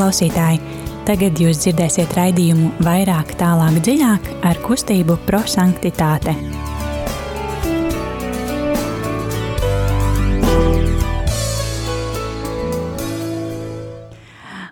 klausītāji! 0.00 0.60
Tagad 1.04 1.36
jūs 1.40 1.58
dzirdēsiet 1.60 2.14
raidījumu 2.16 2.70
vairāk, 2.86 3.34
tālāk, 3.36 3.74
dziļāk 3.84 4.30
ar 4.48 4.60
kustību 4.64 5.18
prosanktitāte. 5.26 6.32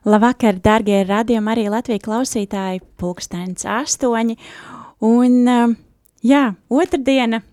Labvakar, 0.08 0.62
darbie 0.64 1.02
radījumi, 1.04 1.52
arī 1.52 1.68
Latvijas 1.68 2.06
klausītāji, 2.08 2.80
pulkstenis 2.96 3.68
astoņi. 3.68 4.38
Un, 5.04 5.40
jā, 6.24 6.44
otrdiena, 6.72 7.44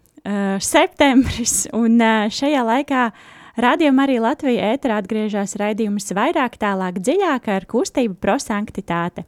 septembris, 0.63 1.65
un 1.75 1.99
šajā 2.31 2.63
laikā 2.71 3.09
uh, 3.11 3.31
Radījumā 3.55 4.03
arī 4.03 4.17
Latvija 4.19 4.73
ēterā 4.73 4.97
atgriežas 4.99 5.53
raidījums 5.59 6.09
vairāk, 6.15 6.57
tālāk, 6.59 6.97
dziļāk 6.99 7.45
ar 7.53 7.65
kustību 7.71 8.17
prosanktitāte. 8.19 9.23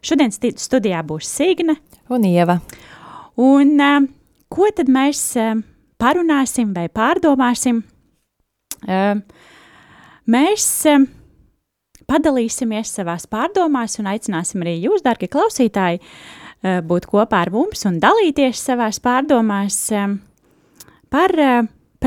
Šodien 0.00 0.32
studijā 0.32 1.02
būs 1.04 1.28
Signe 1.28 1.76
un 2.08 2.24
Ieva. 2.24 2.56
Un 3.36 3.76
ko 4.48 4.70
tad 4.72 4.88
mēs 4.88 5.20
parunāsim 6.00 6.72
vai 6.72 6.86
pārdomāsim? 6.88 7.82
Mēs 10.26 10.66
padalīsimies 12.08 12.96
savās 12.96 13.28
pārdomās 13.28 14.00
un 14.00 14.08
aicināsim 14.08 14.64
arī 14.64 14.78
jūs, 14.86 15.04
darbie 15.04 15.28
klausītāji, 15.28 16.00
būt 16.64 17.12
kopā 17.12 17.44
ar 17.44 17.52
mums 17.52 17.84
un 17.84 18.00
dalīties 18.00 18.64
savās 18.70 19.04
pārdomās 19.04 19.84
par 21.12 21.40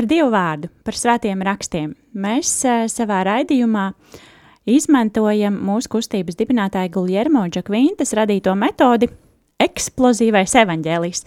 par 0.00 0.08
Dievu 0.08 0.30
vārdu, 0.32 0.70
par 0.80 0.96
svētiem 0.96 1.42
rakstiem. 1.44 1.90
Mēs 2.16 2.48
uh, 2.64 2.86
savā 2.88 3.18
raidījumā 3.26 3.90
izmantojam 4.70 5.58
mūsu 5.66 5.90
kustības 5.92 6.38
dibinātāja 6.38 6.88
Guljermo 6.94 7.42
Džakvintas 7.52 8.14
radīto 8.16 8.54
metodi 8.56 9.10
eksplozīvais 9.60 10.56
evaņģēlijs. 10.62 11.26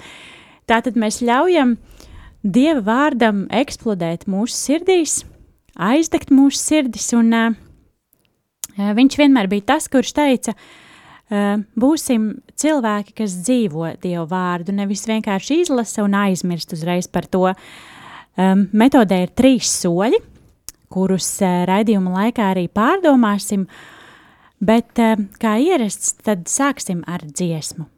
Tātad 0.66 0.97
mēs 0.97 1.21
ļaujam 1.21 1.75
Dieva 2.44 2.81
vārdam 2.88 3.45
eksplodēt 3.53 4.25
mūsu 4.25 4.57
sirdīs, 4.57 5.19
aizdegt 5.77 6.33
mūsu 6.33 6.57
sirdis, 6.57 7.11
un 7.13 7.29
uh, 7.38 7.53
viņš 8.73 9.21
vienmēr 9.21 9.53
bija 9.53 9.69
tas, 9.75 9.85
kurš 9.85 10.16
teica, 10.17 10.57
uh, 10.57 11.61
būsim 11.77 12.31
cilvēki, 12.57 13.19
kas 13.21 13.38
dzīvo 13.45 13.94
Dievu 14.01 14.25
vārdu, 14.33 14.73
nevis 14.73 15.05
vienkārši 15.05 15.61
izlasa 15.61 16.09
un 16.09 16.17
aizmirst 16.25 16.73
uzreiz 16.73 17.05
par 17.05 17.29
to, 17.29 17.51
uh, 17.53 17.91
Um, 18.34 18.67
metodē 18.73 19.20
ir 19.28 19.34
trīs 19.38 19.70
soļi, 19.84 20.17
kurus 20.94 21.28
uh, 21.45 21.64
raidījuma 21.70 22.16
laikā 22.17 22.50
arī 22.56 22.66
pārdomāsim, 22.73 23.67
bet 24.64 25.02
uh, 25.02 25.20
kā 25.42 25.59
ierasts, 25.62 26.16
tad 26.25 26.48
sāksim 26.50 27.03
ar 27.06 27.22
dziesmu. 27.30 27.92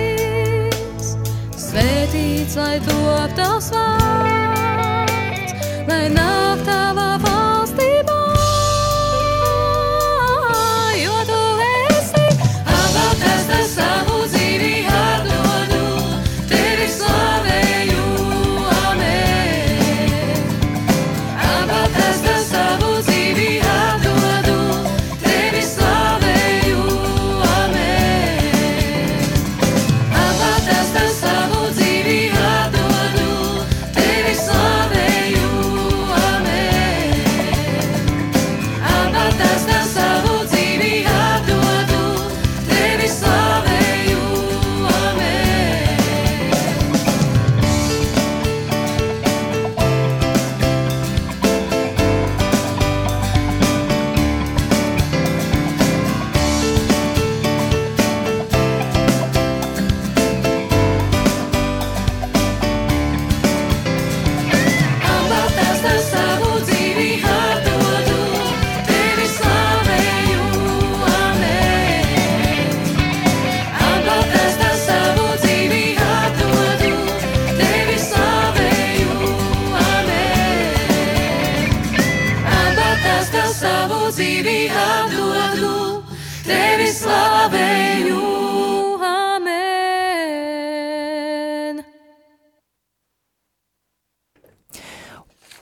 Svētīts, 1.66 2.56
lai 2.60 2.78
top 2.88 3.36
tavs 3.40 3.68
vārds, 3.76 5.52
lai 5.90 6.06
nāk 6.14 6.35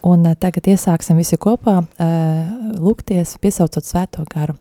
Un 0.03 0.25
eh, 0.27 0.35
tagad 0.39 0.67
iesāksim 0.67 1.19
visi 1.19 1.39
kopā 1.39 1.77
uh, 1.83 2.49
lūgties, 2.75 3.37
piesaucot 3.43 3.87
svēto 3.87 4.25
garu. 4.27 4.57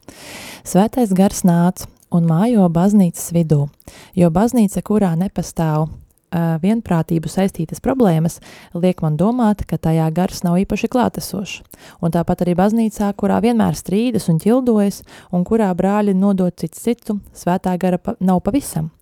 Svētais 0.62 1.10
gars 1.16 1.42
nāca 1.46 1.88
un 2.14 2.28
mājo 2.28 2.68
baznīcas 2.70 3.32
vidū, 3.34 3.66
jo 4.14 4.30
baznīca, 4.30 4.84
kurā 4.86 5.10
nepastāv 5.18 5.88
uh, 5.88 6.54
vienprātību 6.62 7.30
saistītas 7.32 7.82
problēmas, 7.82 8.38
liek 8.78 9.02
man 9.02 9.18
domāt, 9.18 9.66
ka 9.66 9.80
tajā 9.82 10.06
gars 10.14 10.44
nav 10.46 10.60
īpaši 10.62 10.90
klātesošs. 10.92 11.60
Un 11.98 12.14
tāpat 12.14 12.44
arī 12.46 12.54
baznīcā, 12.58 13.10
kurā 13.18 13.40
vienmēr 13.42 13.74
strīdas 13.78 14.30
un 14.30 14.38
ķildojas, 14.42 15.02
un 15.34 15.46
kurā 15.48 15.72
brāļi 15.74 16.14
nodot 16.14 16.54
cits 16.54 16.86
citu, 16.86 17.18
svētā 17.34 17.74
gara 17.82 17.98
pa 17.98 18.14
nav 18.20 18.44
pavisam. 18.46 18.92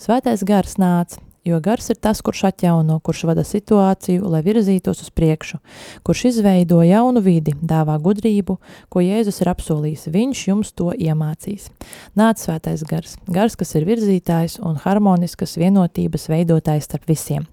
Svētais 0.00 0.46
gars 0.48 0.78
nāca, 0.80 1.20
jo 1.44 1.60
gars 1.60 1.90
ir 1.90 1.96
tas, 1.96 2.20
kurš 2.24 2.44
atjauno, 2.50 2.98
kurš 3.04 3.24
vada 3.30 3.44
situāciju, 3.46 4.28
lai 4.30 4.42
virzītos 4.44 5.02
uz 5.04 5.10
priekšu, 5.14 5.60
kurš 6.06 6.24
izveido 6.30 6.80
jaunu 6.84 7.22
vidi, 7.24 7.54
dāvā 7.60 7.96
gudrību, 8.02 8.58
ko 8.92 9.04
Jēzus 9.04 9.40
ir 9.42 9.52
apsolījis, 9.52 10.08
viņš 10.12 10.42
jums 10.48 10.72
to 10.76 10.90
iemācīs. 10.92 11.70
Nāc 12.18 12.42
svētais 12.42 12.84
gars, 12.88 13.16
gars, 13.28 13.56
kas 13.56 13.74
ir 13.78 13.88
virzītājs 13.88 14.58
un 14.64 14.80
harmoniskas 14.84 15.56
vienotības 15.60 16.28
veidotājs 16.32 16.88
starp 16.90 17.08
visiem. 17.10 17.46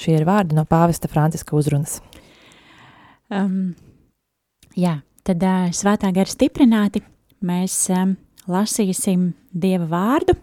Šie 0.00 0.16
ir 0.16 0.26
vārdi 0.28 0.56
no 0.56 0.64
pāvesta 0.68 1.10
Franciska 1.10 1.56
uzrunas. 1.58 2.00
Um, 3.28 3.76
jā, 4.76 4.98
tad 5.26 5.44
uh, 5.44 5.68
svētā 5.76 6.10
gara 6.16 6.30
stiprināti 6.30 7.04
mēs 7.44 7.84
um, 7.92 8.16
lasīsim 8.48 9.30
Dieva 9.52 9.86
vārdu, 9.90 10.34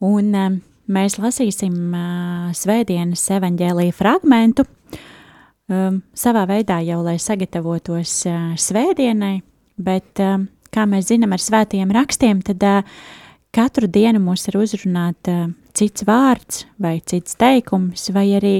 un 0.00 0.34
um, 0.34 0.58
mēs 0.90 1.18
lasīsim 1.20 1.76
uh, 1.94 2.50
svētdienas 2.56 3.22
evaņģēlīja 3.36 3.94
fragmentu, 3.96 4.66
um, 5.70 6.00
savā 6.16 6.46
veidā 6.50 6.80
jau, 6.86 7.00
lai 7.06 7.16
sagatavotos 7.22 8.14
uh, 8.28 8.50
svētdienai, 8.58 9.40
bet, 9.80 10.22
um, 10.24 10.48
kā 10.74 10.86
mēs 10.90 11.10
zinām 11.12 11.34
ar 11.36 11.42
svētajiem 11.42 11.94
rakstiem, 11.94 12.42
tad 12.46 12.66
uh, 12.66 12.98
katru 13.54 13.90
dienu 13.90 14.22
mūs 14.22 14.48
ir 14.50 14.60
uzrunāt 14.60 15.30
uh, 15.30 15.46
cits 15.76 16.06
vārds 16.06 16.64
vai 16.82 16.98
cits 17.00 17.38
teikums, 17.40 18.10
vai 18.14 18.28
arī 18.38 18.56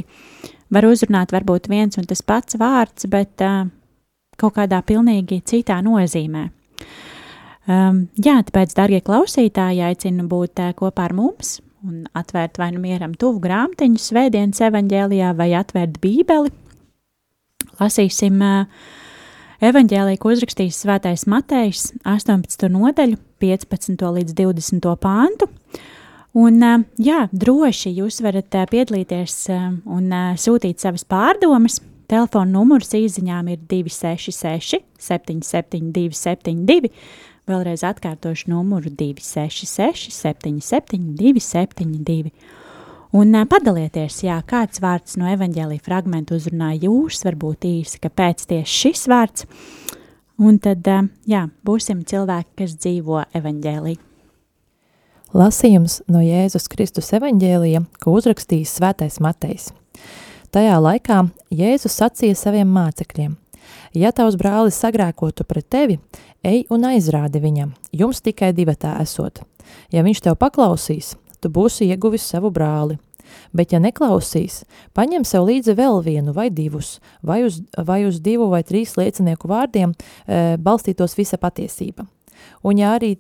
var 0.70 0.86
uzrunāt 0.86 1.34
varbūt 1.34 1.68
viens 1.70 1.98
un 1.98 2.06
tas 2.08 2.22
pats 2.22 2.58
vārds, 2.60 3.08
bet 3.10 3.42
uh, 3.46 3.64
kaut 4.40 4.56
kādā 4.56 4.80
pilnīgi 4.86 5.42
citā 5.44 5.80
nozīmē. 5.84 6.48
Um, 7.70 8.06
jā, 8.18 8.38
tāpēc, 8.46 8.72
darbie 8.74 9.02
klausītāji, 9.04 9.82
aicinu 9.84 10.24
būt 10.30 10.62
uh, 10.62 10.72
kopā 10.78 11.10
ar 11.10 11.14
mums 11.14 11.58
un 11.86 12.04
atvērt 12.16 12.58
vai 12.60 12.70
nu 12.74 12.80
mieram 12.82 13.14
tuvu 13.18 13.40
grāmatiņu, 13.44 14.00
svētdienas 14.00 14.60
evaņģēlijā, 14.68 15.34
vai 15.38 15.50
atvērt 15.58 16.00
bībeli. 16.02 16.52
Lasīsim 17.80 18.42
evaņģēliju, 19.60 20.20
ko 20.20 20.34
uzrakstījis 20.34 20.82
Svētais 20.84 21.26
Matejs, 21.30 21.90
18. 22.08 22.68
nodaļu, 22.72 23.20
15. 23.40 24.04
līdz 24.18 24.36
20. 24.36 24.90
pāntu. 25.00 25.48
Un, 26.40 26.60
jā, 27.00 27.24
droši 27.32 27.90
jūs 27.96 28.20
varat 28.22 28.54
piedalīties 28.70 29.38
un 29.50 30.12
sūtīt 30.38 30.82
savas 30.82 31.06
pārdomas. 31.08 31.80
Telefona 32.10 32.50
numurs 32.50 32.90
īsiņām 32.98 33.52
ir 33.52 33.60
266, 33.70 34.80
772, 34.98 36.16
72. 36.18 36.90
Vēlreiz 37.50 37.82
atkārtošu 37.82 38.52
numuru 38.52 38.92
266, 38.94 40.12
77, 40.14 41.14
272. 41.18 42.30
Un 43.10 43.34
padalieties, 43.50 44.20
jā, 44.22 44.36
kāds 44.46 44.78
vārds 44.78 45.16
no 45.18 45.26
evaņģēlīja 45.32 45.82
fragmenta 45.82 46.36
uzrunāja 46.36 46.84
jūs, 46.84 47.24
varbūt 47.26 47.66
īsi, 47.66 47.98
kāpēc 48.04 48.44
tieši 48.52 48.76
šis 48.84 49.02
vārds. 49.10 49.48
Un 50.38 50.60
tad, 50.62 50.86
jā, 51.26 51.42
būsim 51.66 52.04
cilvēki, 52.06 52.54
kas 52.62 52.78
dzīvo 52.78 53.24
evaņģēlī. 53.34 53.96
Lasījums 55.34 56.00
no 56.10 56.22
Jēzus 56.22 56.70
Kristus 56.70 57.10
evaņģēlija, 57.18 57.82
ko 58.02 58.14
uzrakstījis 58.18 58.78
svētais 58.78 59.18
Matejs. 59.22 59.72
Tajā 60.54 60.78
laikā 60.82 61.24
Jēzus 61.50 61.98
sacīja 61.98 62.38
saviem 62.38 62.70
mācekļiem: 62.78 63.34
Ja 63.94 64.10
tavs 64.14 64.38
brālis 64.38 64.78
sagrēkotu 64.78 65.46
pret 65.46 65.66
tevi, 65.70 65.98
ej 66.46 66.64
un 66.72 66.86
aizrādi 66.88 67.42
viņam, 67.42 67.74
jums 67.92 68.22
tikai 68.24 68.52
divatā 68.56 68.96
esot. 69.02 69.42
Ja 69.92 70.04
viņš 70.06 70.24
tev 70.24 70.38
paklausīs, 70.40 71.14
tu 71.40 71.50
būsi 71.52 71.88
ieguvis 71.90 72.26
savu 72.26 72.50
brāli. 72.54 72.98
Bet, 73.54 73.70
ja 73.70 73.78
neklausīs, 73.78 74.64
paņem 74.96 75.22
sev 75.28 75.44
līdzi 75.46 75.76
vēl 75.78 76.00
vienu 76.02 76.34
vai 76.34 76.48
divus, 76.50 76.96
vai 77.22 77.44
uz, 77.46 77.60
vai 77.78 78.02
uz 78.08 78.18
divu 78.22 78.48
vai 78.50 78.64
trīs 78.66 78.96
liecinieku 78.98 79.46
vārdiem 79.50 79.92
e, 79.94 80.56
balstītos 80.58 81.14
visa 81.18 81.38
patiesība. 81.38 82.08
Un 82.66 82.80
ja 82.82 82.96
arī 82.96 83.16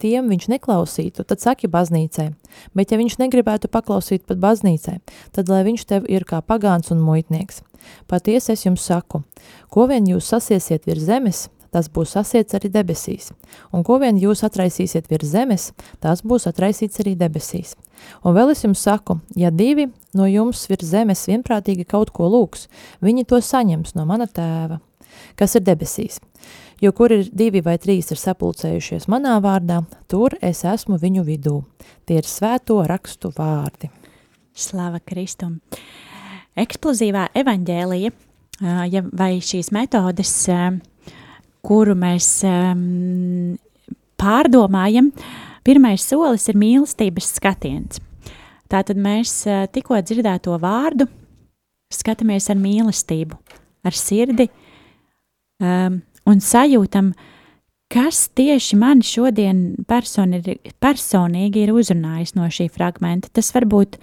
tiem 0.00 0.30
viņš 0.32 0.48
neklausītu, 0.54 1.26
tad 1.28 1.44
saki 1.44 1.68
baznīcai, 1.68 2.30
bet 2.76 2.92
ja 2.92 3.00
viņš 3.00 3.18
negribētu 3.20 3.68
paklausīt 3.72 4.24
pat 4.28 4.40
baznīcai, 4.40 4.98
tad 5.36 5.52
lai 5.52 5.60
viņš 5.68 5.86
tev 5.92 6.08
ir 6.08 6.24
kā 6.28 6.40
pagāns 6.40 6.92
un 6.94 7.04
muitnieks. 7.04 7.60
Patiesi 8.08 8.54
es 8.54 8.64
jums 8.66 8.84
saku, 8.84 9.22
ko 9.72 9.86
vien 9.90 10.08
jūs 10.08 10.28
sasiesiet 10.32 10.88
virs 10.88 11.04
zemes, 11.08 11.48
tas 11.74 11.88
būs 11.92 12.14
sasiets 12.16 12.56
arī 12.58 12.70
debesīs, 12.72 13.30
un 13.72 13.84
ko 13.86 13.98
vien 14.02 14.18
jūs 14.18 14.44
atraisīsiet 14.46 15.10
virs 15.10 15.32
zemes, 15.32 15.70
tas 16.02 16.22
būs 16.22 16.48
atraisīts 16.50 17.02
arī 17.02 17.16
debesīs. 17.18 17.76
Un 18.24 18.34
vēl 18.36 18.54
es 18.54 18.64
jums 18.64 18.82
saku, 18.86 19.20
ja 19.36 19.50
divi 19.50 19.90
no 20.16 20.26
jums 20.26 20.64
virs 20.70 20.88
zemes 20.92 21.26
vienprātīgi 21.28 21.86
kaut 21.88 22.10
ko 22.16 22.30
lūgs, 22.32 22.66
viņi 23.04 23.26
to 23.28 23.40
saņems 23.44 23.94
no 23.98 24.06
mana 24.08 24.26
tēva, 24.26 24.80
kas 25.36 25.56
ir 25.58 25.66
debesīs. 25.66 26.20
Jo 26.80 26.94
kur 26.96 27.12
ir 27.12 27.26
divi 27.36 27.60
vai 27.60 27.76
trīs 27.76 28.08
ir 28.08 28.16
sapulcējušies 28.16 29.04
manā 29.12 29.34
vārdā, 29.44 29.82
tur 30.08 30.32
es 30.40 30.62
esmu 30.64 30.96
viņu 31.00 31.26
vidū. 31.26 31.58
Tie 32.08 32.16
ir 32.16 32.28
svēto 32.28 32.78
rakstu 32.88 33.28
vārdi. 33.36 33.90
Slava 34.56 35.02
Kristum! 35.04 35.58
Eksplozīvā 36.58 37.28
evaņģēlija, 37.36 38.10
ja, 38.90 39.02
vai 39.12 39.30
šīs 39.44 39.70
metodes, 39.76 40.32
kuru 41.66 41.96
mēs 41.98 42.28
um, 42.48 43.56
pārdomājam, 44.20 45.10
pirmais 45.66 46.04
solis 46.06 46.48
ir 46.50 46.58
mīlestības 46.60 47.34
skatiens. 47.36 48.00
Tātad 48.70 49.00
mēs 49.00 49.32
ā, 49.50 49.64
tikko 49.72 49.98
dzirdēto 49.98 50.54
vārdu 50.62 51.08
skatāmies 51.90 52.46
ar 52.52 52.58
mīlestību, 52.60 53.38
ar 53.82 53.96
sirdi 53.96 54.46
um, 55.58 55.98
un 56.30 56.42
sajūtam, 56.44 57.12
kas 57.90 58.28
tieši 58.38 58.78
man 58.78 59.02
šodien 59.02 59.62
personi, 59.90 60.58
personīgi 60.82 61.64
ir 61.64 61.74
uzrunājis 61.74 62.36
no 62.38 62.46
šī 62.46 62.68
fragmenta. 62.70 63.32
Tas 63.34 63.50
var 63.56 63.66
būt 63.66 63.98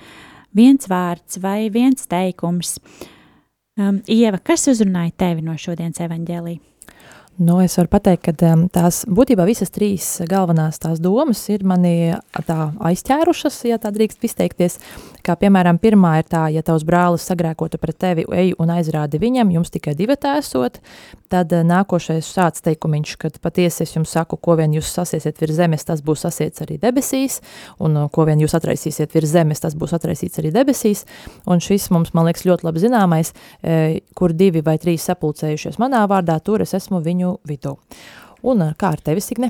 viens 0.57 0.89
vārds 0.91 1.39
vai 1.39 1.69
viens 1.71 2.09
teikums. 2.11 2.77
Um, 3.77 4.01
Ieva, 4.09 4.41
kas 4.43 4.67
uzrunāja 4.67 5.13
tevi 5.23 5.45
no 5.45 5.55
šodienas 5.55 6.01
evaņģēlī? 6.03 6.57
Nu, 7.37 7.59
es 7.61 7.75
varu 7.77 7.91
pateikt, 7.93 8.23
ka 8.25 8.53
tās 8.73 9.03
būtībā 9.05 9.45
visas 9.45 9.69
trīs 9.69 10.05
galvenās 10.25 10.79
tās 10.81 10.97
domas 10.97 11.43
ir 11.53 11.61
mani 11.69 12.15
tā 12.47 12.71
aizķērušas, 12.89 13.59
ja 13.69 13.77
tā 13.77 13.91
drīkst 13.93 14.25
izteikties. 14.25 14.79
Kā 15.21 15.35
piemēram, 15.37 15.77
pirmā 15.77 16.15
ir 16.17 16.25
tā, 16.31 16.47
ja 16.49 16.63
tavs 16.65 16.85
brālis 16.87 17.27
sagrēkotu 17.29 17.77
pret 17.77 17.99
tevi, 18.01 18.25
ej 18.33 18.55
un 18.57 18.71
aizrādi 18.73 19.19
viņam, 19.21 19.51
jums 19.53 19.69
tikai 19.69 19.93
divi 19.99 20.17
esot. 20.17 20.79
Tad 21.27 21.51
uh, 21.51 21.61
nākošais 21.67 22.29
šāds 22.31 22.63
teikumiņš, 22.63 23.13
kad 23.19 23.37
patiesi 23.43 23.83
es 23.83 23.91
jums 23.93 24.13
saku, 24.15 24.37
ko 24.39 24.55
vien 24.55 24.71
jūs 24.73 24.87
sasiesiet 24.95 25.41
virs 25.43 25.57
zemes, 25.59 25.83
tas 25.83 25.99
būs 26.01 26.23
sasiets 26.23 26.63
arī 26.63 26.77
debesīs, 26.79 27.41
un 27.83 27.99
uh, 27.99 28.07
ko 28.09 28.23
vien 28.29 28.39
jūs 28.39 28.55
atraisīsiet 28.55 29.11
virs 29.13 29.33
zemes, 29.35 29.59
tas 29.59 29.75
būs 29.75 29.93
atraisīts 29.97 30.39
arī 30.39 30.53
debesīs. 30.55 31.03
Un 31.45 31.59
šis 31.61 31.89
mums, 31.91 32.13
man 32.15 32.29
liekas, 32.29 32.47
ļoti 32.47 32.63
labi 32.63 32.85
zināmais, 32.85 33.33
e, 33.59 33.99
kur 34.15 34.31
divi 34.31 34.63
vai 34.63 34.77
trīs 34.79 35.03
sapulcējušies 35.09 35.77
manā 35.83 36.05
vārdā, 36.07 36.39
tur 36.39 36.63
es 36.63 36.71
esmu 36.77 37.03
viņu 37.03 37.26
vidū. 37.47 37.75
Un 38.47 38.61
uh, 38.61 38.75
kā 38.77 38.91
ar 38.95 39.01
tevi, 39.03 39.23
Signe? 39.23 39.49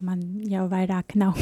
Man 0.00 0.22
jau 0.48 0.64
vairāk 0.70 1.16
nav 1.20 1.36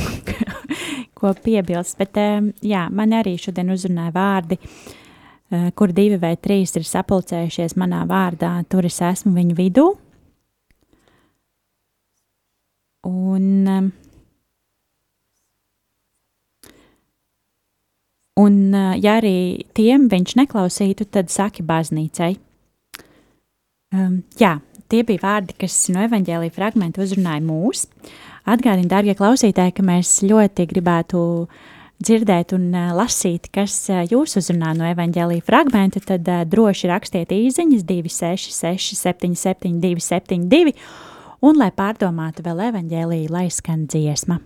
ko 1.19 1.35
piebilst, 1.45 1.99
bet 2.01 2.19
um, 2.19 2.51
jā, 2.65 2.89
man 2.91 3.15
arī 3.19 3.37
šodien 3.39 3.71
uzrunāja 3.75 4.15
vārdi, 4.17 4.59
uh, 4.59 5.69
kur 5.79 5.95
divi 5.95 6.19
vai 6.23 6.35
trīs 6.41 6.75
ir 6.79 6.89
sapulcējušies 6.89 7.77
manā 7.79 8.03
vārdā, 8.09 8.57
tur 8.71 8.89
es 8.89 9.01
esmu 9.05 9.35
viņu 9.37 9.59
vidū. 9.59 9.87
Un, 13.09 13.93
un 18.37 18.59
ja 19.01 19.15
arī 19.17 19.39
tiem 19.73 20.11
viņš 20.11 20.35
neklausītu, 20.43 21.07
tad 21.09 21.31
saki 21.33 21.65
baznīcai. 21.65 22.35
Um, 23.95 24.19
jā, 24.37 24.59
tie 24.93 25.05
bija 25.07 25.23
vārdi, 25.25 25.57
kas 25.61 25.77
no 25.95 26.03
evaņģēlīja 26.07 26.55
fragmenta 26.55 27.03
uzrunāja 27.05 27.45
mūs. 27.45 27.87
Atgādini, 28.49 28.89
dārgie 28.89 29.15
klausītāji, 29.19 29.75
ka 29.77 29.85
mēs 29.85 30.19
ļoti 30.25 30.69
gribētu 30.71 31.21
dzirdēt 31.99 32.55
un 32.57 32.69
uh, 32.73 32.93
lasīt, 32.97 33.51
kas 33.55 33.75
uh, 33.93 34.05
jūs 34.09 34.39
uzrunā 34.41 34.73
no 34.79 34.87
evaņģēlīja 34.89 35.45
fragmenta, 35.45 36.03
tad 36.13 36.29
uh, 36.31 36.45
droši 36.49 36.93
rakstiet 36.93 37.35
īziņas 37.35 37.85
266 37.89 39.01
77 39.03 39.81
272 39.83 40.77
un, 41.43 41.59
lai 41.59 41.73
pārdomātu 41.75 42.47
vēl 42.47 42.69
evaņģēlīju, 42.71 43.35
lai 43.35 43.49
skan 43.55 43.85
dziesma. 43.91 44.39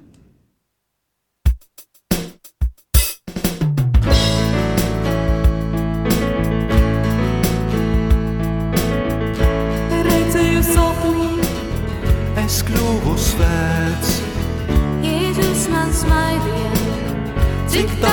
Jēzus 16.02 16.09
man 16.09 16.40
smaidīja, 16.42 17.68
cik 17.71 18.00
tas 18.00 18.12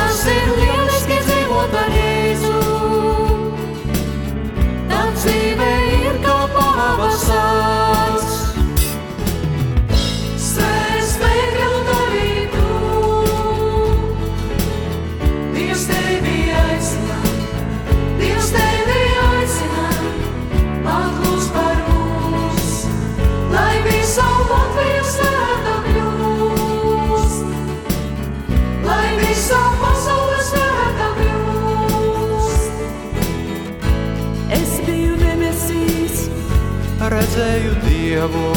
Dievu, 38.10 38.52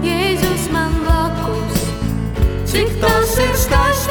Jēzus 0.00 0.70
man 0.72 0.94
blakus. 1.02 1.82
Cik 2.64 2.94
tas 3.02 3.34
ir 3.44 3.52
skaisti 3.60 4.03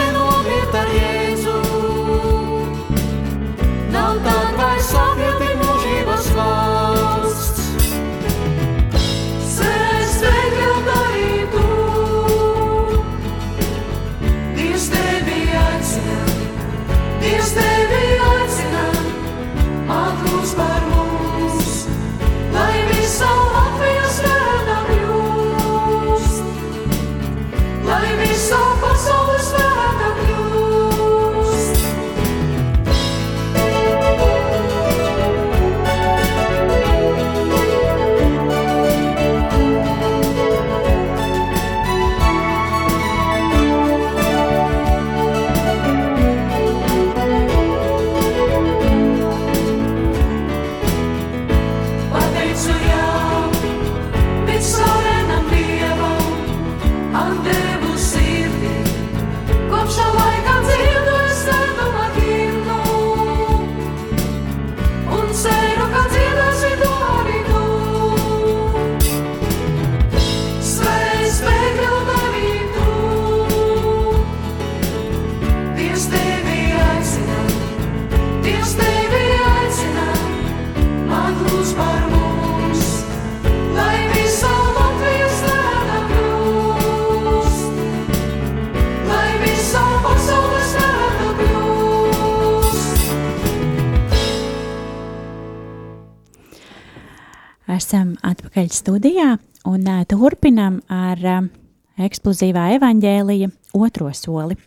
eksplozīvā 102.13 102.69
evaņģēlija 102.77 103.49
otro 103.73 104.13
soli, 104.13 104.57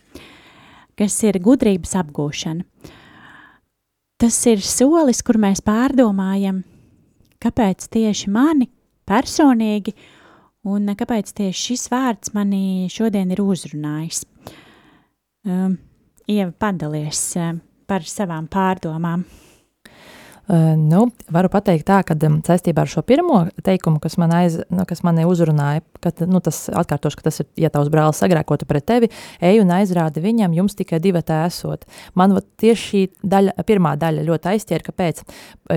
kas 0.99 1.15
ir 1.23 1.39
gudrības 1.39 1.95
apgūšana. 2.03 2.67
Tas 4.17 4.37
ir 4.49 4.63
solis, 4.65 5.21
kur 5.21 5.37
mēs 5.39 5.61
pārdomājam, 5.65 6.63
kāpēc 7.41 7.85
tieši 7.93 8.31
mani 8.33 8.69
personīgi 9.07 9.93
un 10.67 10.89
kāpēc 10.97 11.31
tieši 11.37 11.71
šis 11.71 11.85
vārds 11.93 12.33
mani 12.35 12.89
šodien 12.91 13.31
ir 13.31 13.43
uzrunājis. 13.45 14.25
Um, 15.47 15.77
Ieva, 16.27 16.51
padalies 16.51 17.21
uh, 17.39 17.53
par 17.87 18.03
savām 18.03 18.49
pārdomām. 18.51 19.23
Uh, 20.47 20.77
nu, 20.79 21.09
varu 21.27 21.49
pateikt 21.51 21.83
tā, 21.89 21.97
ka 22.07 22.15
saistībā 22.15 22.85
ar 22.85 22.87
šo 22.87 23.01
pirmo 23.03 23.41
teikumu, 23.67 23.99
kas 23.99 24.15
man, 24.15 24.31
aiz, 24.31 24.53
nu, 24.71 24.85
kas 24.87 25.01
man 25.03 25.19
uzrunāja, 25.27 25.81
ka 25.99 26.13
nu, 26.23 26.39
tas 26.39 26.69
atkārtoši, 26.71 27.19
ka 27.19 27.25
tas 27.27 27.41
ir, 27.43 27.49
ja 27.59 27.71
tavs 27.73 27.91
brālis 27.91 28.21
sagrēkotu 28.23 28.67
pret 28.69 28.85
tevi, 28.87 29.09
ej 29.43 29.59
un 29.59 29.73
aizrādi 29.75 30.23
viņam, 30.23 30.55
jums 30.55 30.77
tikai 30.79 31.01
divi 31.03 31.19
esot. 31.19 31.83
Man 32.15 32.37
vat, 32.37 32.47
tieši 32.63 32.87
šī 32.87 33.03
daļa, 33.27 33.57
pirmā 33.67 33.97
daļa 33.99 34.23
ļoti 34.23 34.51
aizķēra, 34.53 34.87
kāpēc, 34.87 35.21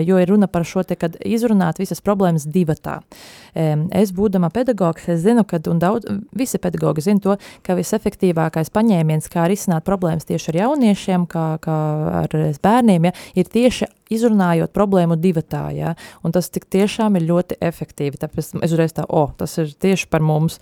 jo 0.07 0.23
ir 0.23 0.31
runa 0.31 0.47
par 0.47 0.63
šo 0.69 0.87
te, 0.87 0.95
kad 0.95 1.19
izrunāt 1.19 1.83
visas 1.83 1.99
problēmas 2.05 2.47
divatā. 2.47 3.01
Es 3.55 4.15
būdama 4.15 4.53
pedagogs, 4.55 5.09
es 5.11 5.25
zinu, 5.27 5.43
ka, 5.51 5.59
un 5.73 5.83
daudz, 5.83 6.07
visi 6.37 6.63
pedagogi 6.63 7.09
zina 7.11 7.25
to, 7.25 7.41
ka 7.67 7.75
visefektīvākais 7.75 8.71
paņēmiens, 8.71 9.31
kā 9.33 9.51
risināt 9.51 9.89
problēmas 9.89 10.31
tieši 10.31 10.53
ar 10.55 10.61
jauniešiem, 10.65 11.27
kā, 11.31 11.47
kā 11.65 11.81
ar 12.23 12.39
bērniem, 12.63 13.11
ja, 13.11 13.19
ir 13.35 13.51
tieši 13.51 13.91
izrunājot 14.11 14.73
problēmu 14.75 15.19
divatā, 15.21 15.65
ja, 15.75 15.95
un 16.27 16.35
tas 16.35 16.51
tik 16.53 16.67
tiešām 16.71 17.19
ir 17.19 17.29
ļoti 17.31 17.61
efektīvi, 17.63 18.21
tāpēc 18.21 18.55
es 18.61 18.73
uzreiz 18.75 18.95
tā, 18.97 19.07
o, 19.07 19.29
tas 19.39 19.57
ir 19.63 19.71
tieši 19.73 20.09
par 20.11 20.25
mums, 20.25 20.59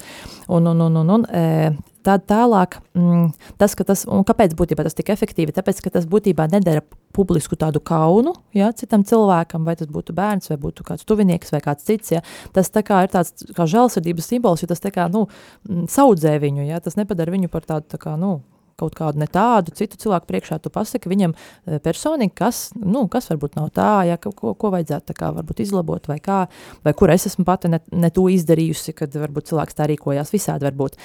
un, 0.49 0.69
un, 0.69 0.83
un, 0.88 0.99
un, 1.02 1.14
un 1.17 1.26
e, 1.33 1.71
tad 2.07 2.25
tālāk, 2.28 2.78
mm, 2.97 3.31
tas, 3.61 3.75
ka 3.78 3.87
tas, 3.88 4.05
un 4.09 4.25
kāpēc 4.28 4.55
būtībā 4.59 4.85
tas 4.87 4.97
tik 4.97 5.12
efektīvi, 5.14 5.55
tāpēc, 5.57 5.81
ka 5.85 5.93
tas 5.99 6.09
būtībā 6.09 6.49
nedara 6.52 6.85
publisku 7.17 7.57
tādu 7.59 7.81
kaunu, 7.85 8.35
ja, 8.57 8.71
citam 8.76 9.05
cilvēkam, 9.09 9.64
vai 9.67 9.76
tas 9.81 9.90
būtu 9.90 10.14
bērns, 10.17 10.52
vai 10.52 10.61
būtu 10.61 10.87
kāds 10.87 11.09
tuvinieks, 11.09 11.52
vai 11.55 11.62
kāds 11.64 11.88
cits, 11.88 12.14
ja, 12.17 12.23
tas 12.57 12.71
tā 12.73 12.85
kā 12.87 13.02
ir 13.05 13.12
tāds, 13.12 13.49
kā 13.57 13.67
žēlsirdības 13.69 14.31
simbols, 14.33 14.62
jo 14.62 14.71
tas 14.71 14.85
tā 14.85 14.93
kā, 14.95 15.09
nu, 15.12 15.26
saudzē 15.90 16.37
viņu, 16.43 16.69
ja, 16.69 16.81
tas 16.85 17.00
nepadara 17.00 17.35
viņu 17.35 17.52
par 17.52 17.67
tādu, 17.69 17.88
tā 17.90 18.00
kā, 18.00 18.17
nu, 18.21 18.38
kaut 18.78 18.97
kādu 18.99 19.23
ne 19.23 19.28
tādu 19.30 19.75
citu 19.76 19.99
cilvēku 20.00 20.28
priekšā 20.30 20.61
tu 20.62 20.73
pasaki 20.75 21.11
viņam 21.11 21.35
e, 21.35 21.80
personīgi, 21.85 22.35
kas, 22.38 22.62
nu, 22.78 23.06
kas 23.11 23.30
varbūt 23.32 23.58
nav 23.58 23.70
tā, 23.76 23.90
ja, 24.08 24.18
ko, 24.23 24.32
ko 24.32 24.73
vajadzētu 24.75 25.11
tā 25.11 25.18
kā 25.18 25.32
varbūt 25.37 25.64
izlabot 25.64 26.08
vai 26.11 26.18
kā, 26.23 26.44
vai 26.85 26.94
kur 26.99 27.12
es 27.14 27.26
esmu 27.30 27.47
pati 27.49 27.73
ne, 27.73 27.82
ne 27.92 28.12
to 28.14 28.28
izdarījusi, 28.32 28.94
kad 28.99 29.14
varbūt 29.18 29.50
cilvēks 29.52 29.78
tā 29.78 29.88
rīkojās 29.90 30.35
visādi 30.35 30.68
varbūt. 30.68 30.99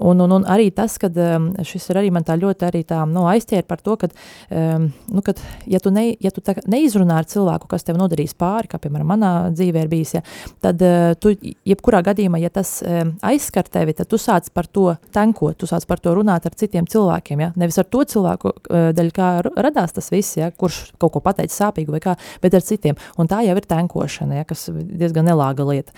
Un, 0.00 0.20
un, 0.24 0.32
un 0.32 0.46
arī 0.48 0.70
tas, 0.72 0.94
ka 1.00 1.10
um, 1.12 1.50
šis 1.66 1.90
ir 1.92 1.98
arī 2.00 2.10
man 2.14 2.24
tā 2.24 2.36
ļoti 2.40 2.64
arī 2.64 2.80
tā, 2.88 3.02
nu, 3.08 3.26
aizķēra 3.28 3.66
par 3.68 3.82
to, 3.84 3.96
ka, 4.00 4.08
um, 4.48 4.86
nu, 5.12 5.24
kad, 5.24 5.40
ja 5.68 5.80
tu, 5.82 5.92
ne, 5.92 6.06
ja 6.24 6.32
tu 6.32 6.40
tā, 6.44 6.54
neizrunā 6.70 7.18
ar 7.20 7.28
cilvēku, 7.28 7.68
kas 7.68 7.84
tev 7.84 7.98
nodarīs 8.00 8.32
pāri, 8.38 8.70
kā 8.70 8.80
piemēram 8.80 9.10
manā 9.12 9.32
dzīvē 9.52 9.84
ir 9.84 9.90
bijis, 9.92 10.14
ja, 10.16 10.22
tad 10.64 10.80
uh, 10.86 11.12
tu, 11.20 11.34
jebkurā 11.68 12.00
gadījumā, 12.06 12.40
ja 12.40 12.52
tas 12.54 12.78
um, 12.80 13.12
aizskar 13.28 13.68
tevi, 13.68 13.96
tad 13.98 14.08
tu 14.08 14.16
sāc 14.20 14.48
par 14.54 14.70
to 14.72 14.94
tankot, 15.12 15.58
tu 15.60 15.68
sāc 15.68 15.84
par 15.90 16.00
to 16.00 16.16
runāt 16.16 16.48
ar 16.48 16.56
citiem 16.56 16.88
cilvēkiem, 16.88 17.09
ja, 17.44 17.50
nevis 17.58 17.78
ar 17.80 17.88
to 17.90 18.04
cilvēku, 18.08 18.52
uh, 18.52 18.90
daļ 18.96 19.10
kā 19.16 19.30
radās 19.48 19.94
tas 19.96 20.10
viss, 20.12 20.38
ja, 20.38 20.50
kurš 20.50 20.92
kaut 21.00 21.14
ko 21.16 21.22
pateica 21.24 21.54
sāpīgu 21.54 21.94
vai 21.94 22.02
kā, 22.04 22.16
bet 22.42 22.56
ar 22.56 22.64
citiem, 22.64 22.98
un 23.18 23.30
tā 23.30 23.42
jau 23.46 23.56
ir 23.58 23.66
tankošana, 23.70 24.40
ja, 24.40 24.48
kas 24.48 24.68
diezgan 24.72 25.28
nelāga 25.28 25.66
lieta. 25.68 25.94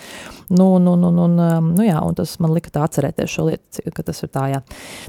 Nu, 0.52 0.76
nu, 0.82 0.96
nu, 1.00 1.10
nu, 1.14 1.28
nu, 1.28 1.82
jā, 1.84 1.98
un 2.04 2.16
tas 2.18 2.34
man 2.42 2.54
lika 2.56 2.72
tā 2.72 2.84
atcerēties 2.86 3.32
šo 3.32 3.48
lietu, 3.48 3.84
ka 3.94 4.04
tas 4.06 4.22
ir 4.24 4.32
tā, 4.32 4.46
jā. 4.52 4.60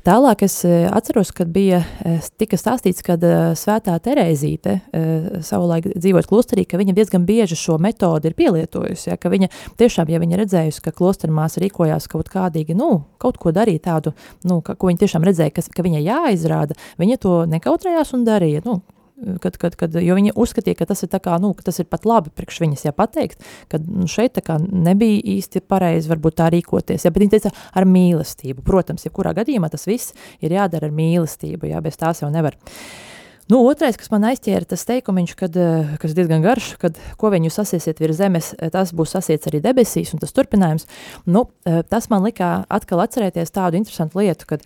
Tālāk 0.06 0.46
es 0.48 0.60
e, 0.68 0.84
atceros, 0.88 1.34
kad 1.36 1.52
bija 1.54 1.82
e, 1.84 2.18
tika 2.40 2.60
stāstīts, 2.60 3.04
kad 3.06 3.24
svētā 3.60 3.96
Terēzīte 4.04 4.78
savulaik 5.46 5.90
dzīvot 5.94 6.28
klosterī, 6.30 6.66
ka 6.68 6.80
viņa 6.80 6.96
diezgan 6.96 7.28
bieži 7.28 7.58
šo 7.60 7.78
metodi 7.82 8.30
ir 8.30 8.38
pielietojusi, 8.38 9.10
ja, 9.12 9.18
viņa 9.18 9.50
tiešām, 9.80 10.10
ja 10.12 10.22
viņa 10.22 10.40
redzējusi, 10.42 10.84
ka 10.84 10.94
klostermās 10.96 11.58
rīkojās 11.62 12.08
kaut 12.12 12.32
kādīgi, 12.34 12.76
nu, 12.78 13.04
kaut 13.22 13.40
ko 13.42 13.54
darīja 13.56 13.84
tādu, 13.90 14.14
nu, 14.48 14.60
ka, 14.66 14.76
ko 14.80 14.90
viņa 14.90 15.04
tiešām 15.04 15.28
redzēja, 15.28 15.54
ka, 15.56 15.66
ka 15.76 15.86
viņa 15.86 15.93
jāizrāda, 16.02 16.78
viņa 17.02 17.22
to 17.22 17.38
nekautrējās 17.52 18.14
un 18.18 18.26
darīja, 18.28 18.64
nu, 18.66 18.80
kad, 19.44 19.58
kad, 19.62 19.78
kad, 19.80 19.96
jo 20.02 20.18
viņi 20.18 20.34
uzskatīja, 20.40 20.80
ka 20.80 20.88
tas 20.90 21.06
ir, 21.06 21.14
kā, 21.14 21.38
nu, 21.42 21.54
tas 21.64 21.80
ir 21.80 21.88
pat 21.92 22.08
labi 22.10 22.34
priekš 22.34 22.60
viņas, 22.64 22.86
ja 22.88 22.96
pateikt, 22.96 23.46
ka 23.72 23.80
nu, 23.84 24.08
šeit 24.10 24.42
kā, 24.46 24.58
nebija 24.60 25.22
īsti 25.38 25.64
pareizi 25.70 26.12
varbūt 26.12 26.40
tā 26.42 26.50
rīkoties, 26.54 27.06
ja, 27.06 27.14
bet 27.14 27.24
viņi 27.24 27.36
teica 27.38 27.54
ar 27.78 27.88
mīlestību. 27.90 28.66
Protams, 28.66 29.06
ja 29.06 29.14
kurā 29.14 29.36
gadījumā 29.38 29.72
tas 29.72 29.88
viss 29.90 30.18
ir 30.44 30.56
jādara 30.58 30.90
ar 30.90 30.96
mīlestību, 30.96 31.72
ja, 31.72 31.82
bez 31.84 32.00
tās 32.00 32.24
jau 32.24 32.32
nevar. 32.34 32.58
Uh, 32.58 33.13
Nu, 33.52 33.60
otrais, 33.68 33.98
kas 34.00 34.08
man 34.08 34.24
aizķēra, 34.30 34.64
tas 34.72 34.86
teikumiņš, 34.88 35.34
kad, 35.36 35.58
eh, 35.60 35.90
kas 36.00 36.14
diezgan 36.16 36.44
garš, 36.46 36.78
kad 36.80 36.96
ko 37.20 37.28
viņu 37.34 37.52
sasiesiet 37.52 38.00
virs 38.00 38.16
zemes, 38.16 38.54
eh, 38.58 38.70
tas 38.72 38.94
būs 38.96 39.12
sasiets 39.12 39.50
arī 39.52 39.60
debesīs, 39.60 40.14
un 40.14 40.20
tas 40.20 40.32
turpinājums, 40.32 40.86
nu, 41.26 41.50
eh, 41.66 41.82
tas 41.84 42.10
man 42.10 42.24
likā 42.24 42.66
atkal 42.72 43.04
atcerēties 43.04 43.52
tādu 43.52 43.76
interesantu 43.76 44.20
lietu, 44.20 44.46
kad, 44.48 44.62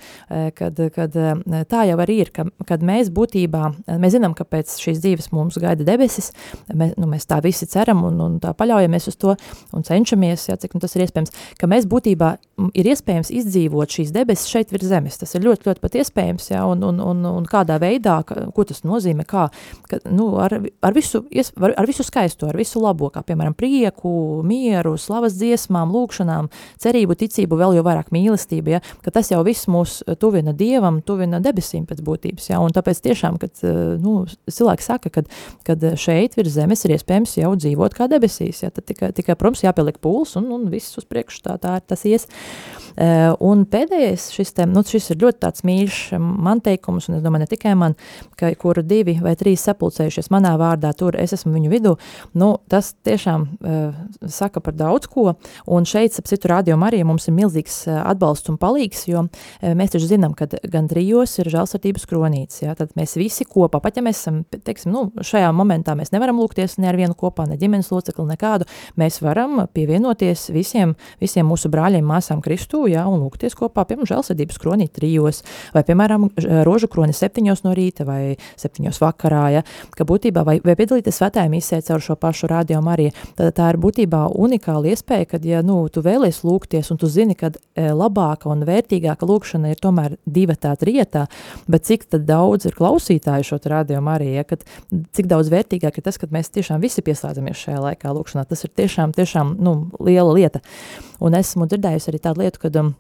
kad, 0.54 0.76
kad 0.94 1.12
tā 1.12 1.82
jau 1.90 1.98
arī 1.98 2.20
ir, 2.22 2.30
ka, 2.30 2.46
kad 2.66 2.82
mēs 2.82 3.10
būtībā, 3.10 3.76
mēs 3.98 4.14
zinām, 4.14 4.36
ka 4.36 4.44
pēc 4.44 4.78
šīs 4.78 5.02
dzīves 5.02 5.32
mums 5.32 5.58
gaida 5.58 5.84
debesis, 5.84 6.32
mēs, 6.70 6.94
nu, 6.98 7.08
mēs 7.08 7.26
tā 7.26 7.42
visi 7.42 7.66
ceram 7.66 8.04
un, 8.04 8.22
un 8.22 8.40
tā 8.40 8.54
paļaujamies 8.54 9.08
uz 9.08 9.16
to 9.16 9.36
un 9.74 9.84
cenšamies, 9.84 10.50
jā, 10.50 10.58
cik 10.58 10.74
nu 10.74 10.80
tas 10.80 10.96
ir 10.96 11.08
iespējams, 11.08 11.34
ka 11.58 11.68
mēs 11.68 11.86
būtībā 11.86 12.38
ir 12.58 12.88
iespējams 12.90 13.30
izdzīvot 13.38 13.94
šīs 13.94 14.12
debesis 14.16 14.50
šeit 14.50 14.72
virs 14.74 14.90
zemes, 14.90 15.20
tas 15.22 15.36
ir 15.38 15.44
ļoti, 15.46 15.68
ļoti 15.68 15.82
pat 15.84 15.98
iespējams, 16.02 16.48
jā, 16.50 16.64
un, 16.66 16.82
un, 16.88 17.00
un, 17.04 17.22
un 17.30 17.46
kādā 17.50 17.78
veidā, 17.82 18.16
ko 18.26 18.66
tas 18.68 18.82
nozīmē, 18.88 19.28
kā, 19.30 19.46
ka, 19.90 20.00
nu, 20.10 20.32
ar, 20.42 20.56
ar, 20.58 20.96
visu, 20.96 21.22
ar 21.68 21.90
visu 21.90 22.06
skaisto, 22.06 22.50
ar 22.50 22.58
visu 22.58 22.82
labo, 22.82 23.12
kā 23.14 23.22
piemēram 23.28 23.54
prieku, 23.58 24.12
mieru, 24.48 24.96
slavas 25.02 25.38
dziesmām, 25.38 25.94
lūkšanām, 25.94 26.50
cerību, 26.82 27.18
ticību, 27.22 27.60
vēl 27.62 27.78
jau 27.78 27.86
vairāk 27.86 28.10
mīlestību, 28.16 28.74
ja, 28.74 28.82
ka 29.06 29.14
tas 29.14 29.30
jau 29.32 29.44
viss 29.46 29.70
mūs 29.70 30.00
tuvina 30.22 30.56
Dievam, 30.58 31.04
tuvina 31.06 31.42
debesīm 31.44 31.86
pēc 31.90 32.02
būtības, 32.06 32.50
ja, 32.50 32.62
un 32.64 32.74
tāpēc 32.74 33.04
tiešām, 33.06 33.38
kad, 33.42 33.54
nu, 34.02 34.24
cilvēki 34.50 34.88
saka, 34.88 35.14
kad, 35.14 35.30
kad 35.68 35.86
šeit 36.02 36.40
virs 36.40 36.58
zemes 36.58 36.82
ir 36.88 36.98
iespējams 36.98 37.38
jau 37.38 37.54
dzīvot 37.54 37.94
kā 37.94 38.10
debesīs, 38.10 38.66
ja, 38.66 38.74
tad 38.74 38.90
tikai, 38.90 39.14
tikai 39.14 39.38
protams, 39.38 39.62
jāpieliek 39.68 40.02
pūls 40.02 40.34
un, 40.42 40.50
un 40.58 40.68
viss 40.74 40.98
uz 40.98 41.06
priekšu 41.06 41.46
tā, 41.46 41.60
tā 41.62 41.78
tas 41.86 42.06
ies. 42.10 42.26
Uh, 42.26 42.47
un 43.46 43.62
pēdējais, 43.70 44.32
šis, 44.34 44.54
te, 44.58 44.66
nu, 44.70 44.82
šis 44.86 45.12
ir 45.14 45.20
ļoti 45.22 45.42
tāds 45.44 45.64
mīļš 45.68 45.98
man 46.18 46.62
teikums, 46.66 47.10
un 47.10 47.20
es 47.20 47.24
domāju, 47.26 47.44
ne 47.46 47.50
tikai 47.52 47.76
man, 47.78 47.94
ka, 48.40 48.50
kuru 48.58 48.82
divi 48.82 49.18
vai 49.22 49.36
trīs 49.38 49.62
sapulcējušies 49.68 50.32
manā 50.34 50.56
vārdā, 50.58 50.94
tur 50.98 51.18
es 51.20 51.36
esmu 51.38 51.54
viņu 51.54 51.72
vidū, 51.74 51.94
nu, 52.42 52.50
tas 52.72 52.96
tiešām 53.06 53.46
uh, 53.46 54.00
saka 54.26 54.64
par 54.66 54.74
daudz 54.78 55.10
ko, 55.14 55.36
un 55.70 55.86
šeit, 55.86 56.18
ap 56.18 56.30
citu 56.30 56.50
radio 56.50 56.78
arī 56.88 57.04
mums 57.06 57.28
ir 57.30 57.36
milzīgs 57.38 57.84
atbalsts 57.94 58.50
un 58.50 58.58
palīgs, 58.62 59.06
jo 59.12 59.28
uh, 59.28 59.76
mēs 59.78 59.94
taču 59.94 60.10
zinām, 60.10 60.34
ka 60.38 60.50
gan 60.66 60.90
trijos 60.90 61.38
ir 61.38 61.52
žēlsartības 61.54 62.08
kronītes, 62.10 62.64
ja, 62.64 62.74
tad 62.78 62.96
mēs 62.98 63.14
visi 63.20 63.46
kopā, 63.46 63.82
pat 63.84 64.00
ja 64.00 64.06
mēs 64.06 64.24
esam, 64.24 64.42
teiksim, 64.50 64.96
nu, 64.96 65.12
šajā 65.22 65.52
momentā 65.54 65.94
mēs 66.00 66.14
nevaram 66.16 66.42
lūgties 66.42 66.80
ne 66.82 66.90
ar 66.90 66.98
vienu 66.98 67.18
kopā, 67.18 67.46
ne 67.50 67.60
ģimenes 67.62 67.92
locekli, 67.94 68.26
nekādu, 68.32 68.66
mēs 68.98 69.22
varam 69.22 69.68
pievienoties 69.74 70.50
visiem, 70.56 70.96
visiem 71.22 71.46
mūsu 71.50 71.70
brāļiem, 71.74 72.06
māsām 72.08 72.37
Kristū, 72.46 72.86
ja, 72.92 73.06
un 73.10 73.22
lūgties 73.26 73.56
kopā, 73.58 73.86
piemēram, 73.88 74.10
žēlsartības 74.10 74.62
kronīt 74.62 74.94
trijos, 74.98 75.44
vai, 75.76 75.84
piemēram, 75.88 76.30
rožu 76.68 76.90
kroni 76.92 77.16
septiņos 77.16 77.64
no 77.66 77.74
rīta, 77.78 78.06
vai 78.08 78.38
septiņos 78.60 79.02
vakarā, 79.04 79.44
ja, 79.58 79.64
ka 79.98 80.08
būtībā 80.08 80.44
vai, 80.48 80.58
vai 80.66 80.78
piedalīties 80.80 81.20
svētājiem 81.22 81.58
izsēt 81.58 81.88
caur 81.90 82.04
šo 82.04 82.18
pašu 82.20 82.50
radio 82.52 82.82
Mariju, 82.86 83.14
tad 83.38 83.56
tā 83.58 83.72
ir 83.74 83.80
būtībā 83.82 84.24
unikāla 84.36 84.94
iespēja, 84.94 85.30
kad, 85.34 85.46
ja, 85.48 85.64
nu, 85.66 85.80
tu 85.94 86.04
vēlies 86.06 86.44
lūgties 86.48 86.92
un 86.94 87.02
tu 87.02 87.10
zini, 87.12 87.38
ka 87.38 87.52
e, 87.52 87.90
labāka 87.92 88.52
un 88.52 88.66
vērtīgāka 88.68 89.28
lūkšana 89.28 89.74
ir 89.74 89.82
tomēr 89.82 90.18
diva 90.26 90.58
tā 90.60 90.74
trietā, 90.80 91.26
bet 91.68 91.88
cik 91.90 92.08
tad 92.12 92.28
daudz 92.30 92.70
ir 92.70 92.78
klausītāju 92.78 93.48
šo 93.48 93.62
radio 93.68 94.02
Mariju, 94.06 94.38
ja, 94.38 94.46
kad 94.48 94.64
cik 95.18 95.30
daudz 95.30 95.52
vērtīgāk 95.54 96.00
ir 96.00 96.06
tas, 96.06 96.20
kad 96.22 96.34
mēs 96.34 96.52
tiešām 96.56 96.82
visi 96.84 97.04
pieslēdzamies 97.06 97.66
šajā 97.66 97.84
laikā 97.84 98.14
lūkšanā, 98.16 98.46
tas 98.50 98.64
ir 98.66 98.74
tiešām, 98.78 99.16
tiešām, 99.18 99.56
nu, 99.64 99.78
liela 100.04 100.34
lieta. 100.36 100.62
Un 101.24 101.34
esmu 101.38 101.66
dzirdējusi 101.70 102.12
arī 102.12 102.22
tādu 102.28 102.44
lietu, 102.44 102.62
kad 102.66 102.76
um, 102.80 102.94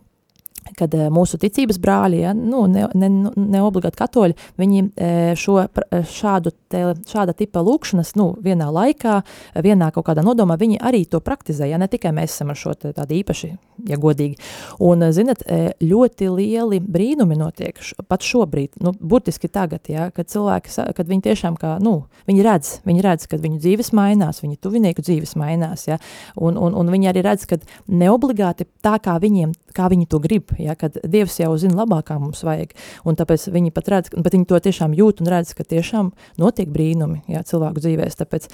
kad 0.77 0.93
eh, 0.95 1.07
mūsu 1.13 1.39
ticības 1.41 1.79
brāļi, 1.81 2.21
ja, 2.25 2.33
nu, 2.35 2.65
ne, 2.71 2.87
ne, 2.97 3.09
ne 3.35 3.61
obligāti 3.63 3.99
katoļi, 3.99 4.37
viņi 4.59 4.83
eh, 4.83 5.31
šo, 5.39 5.59
eh, 5.63 6.03
šādu 6.11 6.53
te, 6.71 6.83
šāda 7.07 7.35
tipa 7.37 7.63
lūkšanas, 7.65 8.13
nu, 8.19 8.29
vienā 8.43 8.69
laikā, 8.73 9.19
vienā 9.63 9.91
kaut 9.95 10.09
kādā 10.09 10.25
nodomā, 10.25 10.57
viņi 10.59 10.81
arī 10.83 11.03
to 11.09 11.21
praktizē, 11.23 11.69
ja 11.69 11.79
ne 11.79 11.89
tikai 11.91 12.13
mēs 12.15 12.35
esam 12.35 12.51
ar 12.53 12.59
šo 12.59 12.75
tādu 12.83 13.17
īpaši, 13.19 13.51
ja 13.87 13.99
godīgi. 14.01 14.37
Un, 14.83 15.05
zinat, 15.13 15.43
ļoti 15.83 16.29
lieli 16.33 16.81
brīnumi 16.83 17.37
notiek 17.39 17.79
pat 18.09 18.25
šobrīd, 18.25 18.79
nu, 18.83 18.93
burtiski 18.97 19.49
tagad, 19.51 19.87
ja, 19.91 20.09
kad 20.15 20.29
cilvēki, 20.31 20.73
kad 20.97 21.09
viņi 21.09 21.25
tiešām 21.29 21.57
kā, 21.59 21.77
nu, 21.83 21.99
viņi 22.29 22.45
redz, 22.45 22.73
viņi 22.87 23.05
redz, 23.05 23.27
kad 23.31 23.43
viņu 23.43 23.61
dzīves 23.63 23.93
mainās, 23.97 24.41
viņu 24.43 24.59
tuvinieku 24.63 25.05
dzīves 25.05 25.37
mainās, 25.39 25.87
ja, 25.89 25.99
un, 26.35 26.57
un, 26.59 26.75
un 26.77 26.91
viņi 26.93 27.11
arī 27.11 27.23
redz, 27.27 27.47
kad 27.49 27.63
neobligāti 27.87 28.67
tā, 28.83 28.97
kā 29.03 29.17
viņiem, 29.21 29.53
kā 29.77 29.89
viņi 29.93 30.07
to 30.11 30.21
grib, 30.23 30.53
ja, 30.61 30.75
kad 30.79 30.97
Dievs 31.05 31.37
jau 31.41 31.51
zina 31.61 31.83
labāk, 31.83 32.07
kā 32.09 32.17
mums 32.21 32.43
vajag, 32.47 32.73
un 33.07 33.19
tāpēc 33.19 33.49
viņi 33.53 33.73
pat 33.75 33.91
redz, 33.93 34.13
bet 34.15 34.33
viņi 34.35 34.49
to 34.49 34.61
tiešām 34.69 34.95
jūt 34.97 35.21
un 35.23 35.31
redz, 35.33 35.53
ka 35.57 35.67
tiešām 35.67 36.13
notiek 36.41 36.71
brīnumi, 36.73 37.23
ja, 37.31 37.43
cilvēku 37.47 37.83
dzīvēs, 37.83 38.17
tāpēc 38.21 38.49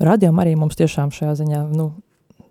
radiom 0.00 0.40
arī 0.42 0.56
mums 0.58 0.78
tiešām 0.80 1.12
šajā 1.14 1.36
ziņā, 1.42 1.66
nu, 1.76 1.92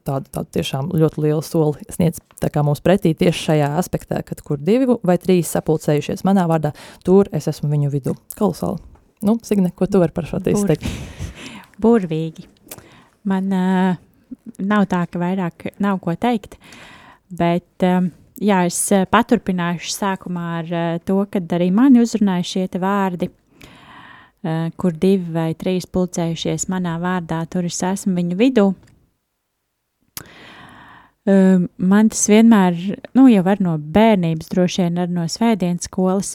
tādu, 0.05 0.29
tādu 0.34 0.49
tiešām 0.57 0.91
ļoti 0.97 1.25
lielu 1.25 1.41
soli 1.45 1.89
sniedz 1.93 2.21
mums 2.65 2.81
pretī 2.84 3.13
tieši 3.17 3.45
šajā 3.47 3.71
aspektā, 3.79 4.21
kad 4.25 4.41
kur 4.45 4.62
divi 4.62 4.89
vai 5.05 5.17
trīs 5.21 5.51
sapulcējušies 5.53 6.25
manā 6.27 6.47
vārdā, 6.49 6.73
tur 7.05 7.29
es 7.36 7.47
esmu 7.51 7.69
viņu 7.71 7.91
vidū. 7.93 8.15
Kolosāli. 8.38 8.81
Nu, 9.21 9.38
Signe, 9.45 9.69
ko 9.77 9.86
tu 9.86 10.01
vari 10.01 10.13
par 10.15 10.25
šo 10.29 10.41
te 10.41 10.53
izteikt? 10.55 10.88
Burvīgi. 11.81 12.47
Man 13.29 13.53
uh, 13.53 13.99
nav 14.57 14.88
tā, 14.89 15.03
ka 15.10 15.21
vairāk 15.21 15.69
nav 15.81 16.01
ko 16.01 16.15
teikt, 16.17 16.57
bet 17.38 17.86
um, 17.88 18.10
jā, 18.41 18.63
es 18.70 18.80
eh, 18.94 19.06
paturpināšu 19.10 19.94
sākumā 19.94 20.46
ar 20.60 20.72
uh, 20.72 21.00
to, 21.06 21.20
kad 21.32 21.52
arī 21.58 21.72
mani 21.74 22.02
uzrunāja 22.04 22.48
šie 22.54 22.82
vārdi, 22.82 23.32
kur 24.82 24.96
divi 24.98 25.36
vai 25.36 25.52
trīs 25.54 25.86
pulcējušies 25.86 26.63
manā 26.74 26.96
vārdā, 26.98 27.44
tur 27.46 27.67
es 27.67 27.76
esmu 27.86 28.15
viņu 28.17 28.38
vidū. 28.39 28.63
Uh, 31.30 31.67
man 31.78 32.10
tas 32.10 32.24
vienmēr, 32.26 32.80
nu, 33.13 33.28
jau 33.30 33.44
var 33.46 33.62
no 33.62 33.76
bērnības, 33.78 34.50
droši 34.50 34.82
vien 34.88 34.98
arī 35.04 35.13
no 35.13 35.28
svētdienas 35.30 35.86
skolas, 35.86 36.32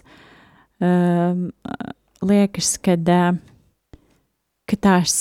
uh, 0.79 1.35
liekas, 2.23 2.77
kad, 2.87 3.11
ka 4.71 4.79
tās 4.87 5.17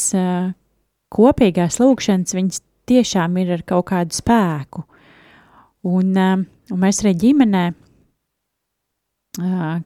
kopīgās 1.15 1.79
lūkšanas, 1.81 2.37
viņas 2.37 2.61
tiešām 2.89 3.37
ir 3.41 3.55
ar 3.57 3.63
kaut 3.67 3.89
kādu 3.89 4.15
spēku. 4.15 4.85
Un, 5.85 6.11
uh, 6.17 6.43
Un 6.73 6.81
mēs 6.81 7.03
arī 7.03 7.13
ģimenē, 7.21 7.65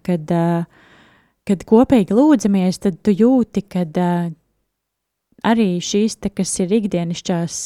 kad, 0.08 0.34
kad 1.50 1.66
kopīgi 1.68 2.16
lūdzamies, 2.16 2.80
tad 2.86 3.02
tu 3.04 3.12
jūti, 3.12 3.66
ka 3.68 3.84
arī 5.50 5.68
šīs, 5.84 6.20
te, 6.24 6.32
kas 6.32 6.54
ir 6.64 6.72
ikdienišķās 6.80 7.58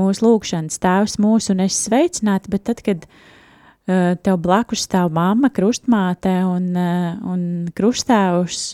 mūsu 0.00 0.26
lūkšanas, 0.26 0.80
tēvs 0.82 1.20
mūsu 1.22 1.54
un 1.54 1.62
es 1.68 1.78
sveicināti, 1.84 2.50
bet 2.50 2.66
tad, 2.66 2.82
kad 2.82 3.06
tev 4.26 4.42
blakus 4.42 4.88
stāv 4.88 5.12
mamma, 5.14 5.52
krustmāte 5.54 6.34
un, 6.48 6.72
un 6.74 7.46
krustēvs, 7.78 8.64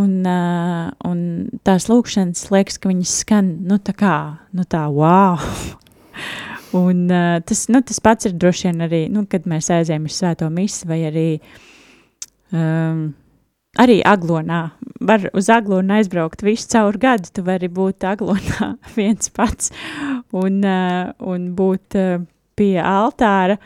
un, 0.00 0.16
un 0.24 1.20
tās 1.66 1.90
lūkšanas 1.92 2.48
liekas, 2.56 2.80
ka 2.80 2.88
viņas 2.88 3.20
skan, 3.20 3.54
nu 3.68 3.80
tā 3.84 3.96
kā, 4.00 4.16
nu 4.56 4.64
tā, 4.64 4.86
wow! 4.88 5.36
Un, 6.74 7.04
uh, 7.10 7.38
tas, 7.46 7.66
nu, 7.70 7.78
tas 7.86 8.00
pats 8.02 8.26
ir 8.26 8.32
droši 8.34 8.66
vien 8.66 8.82
arī, 8.88 9.04
nu, 9.12 9.22
kad 9.30 9.44
mēs 9.46 9.70
aizējām 9.70 10.08
uz 10.08 10.16
svēto 10.18 10.48
misi 10.50 10.88
vai 10.90 11.04
arī, 11.06 11.28
um, 12.50 13.04
arī 13.78 14.00
aglonā. 14.10 14.62
Var 15.04 15.28
uz 15.38 15.50
aglonu 15.54 15.94
aizbraukt 15.94 16.42
visu 16.42 16.72
caur 16.72 16.98
gadu, 16.98 17.30
tu 17.30 17.44
vari 17.46 17.70
būt 17.70 18.06
aglonā 18.10 18.72
viens 18.98 19.30
pats 19.30 19.70
un, 20.34 20.58
uh, 20.66 21.12
un 21.22 21.52
būt 21.54 21.98
uh, 22.00 22.26
pie 22.58 22.74
altāra, 22.82 23.60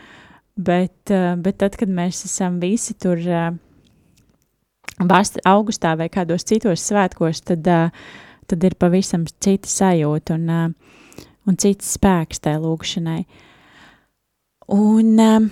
bet, 0.53 1.09
uh, 1.09 1.33
bet 1.41 1.57
tad, 1.63 1.79
kad 1.81 1.89
mēs 1.89 2.21
esam 2.29 2.61
visi 2.61 2.93
tur 2.93 3.25
uh, 3.25 3.49
augustā 5.49 5.95
vai 5.97 6.11
kādos 6.13 6.45
citos 6.45 6.85
svētkos, 6.91 7.41
tad, 7.41 7.65
uh, 7.65 7.89
tad 8.45 8.69
ir 8.69 8.77
pavisam 8.77 9.25
cita 9.25 9.71
sajūta 9.71 10.37
un, 10.37 10.53
uh, 10.53 10.88
un 11.49 11.57
cits 11.59 11.95
spēks 11.97 12.43
tai 12.45 12.57
lūkšanai. 12.61 13.23
Un, 14.69 15.15
uh, 15.17 15.47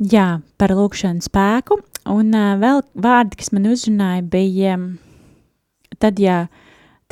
jā, 0.00 0.28
par 0.60 0.72
lūkšanu 0.76 1.24
spēku, 1.24 1.78
un 2.08 2.32
uh, 2.32 2.54
vēl 2.60 2.82
vārdi, 2.96 3.38
kas 3.40 3.52
man 3.52 3.68
uzrunāja, 3.68 4.24
bija, 4.32 4.78
um, 4.78 4.88
tad, 6.00 6.20
ja, 6.22 6.46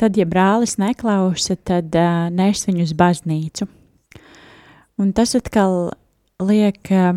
tad, 0.01 0.17
ja 0.17 0.25
brālis 0.29 0.77
neklausa, 0.81 1.59
tad 1.61 1.93
uh, 1.93 2.27
nes 2.33 2.65
viņu 2.65 2.87
uz 2.89 2.95
baznīcu. 2.97 3.69
Un 4.97 5.13
tas 5.13 5.35
atkal 5.37 5.91
liek 6.41 6.89
uh, 6.89 7.13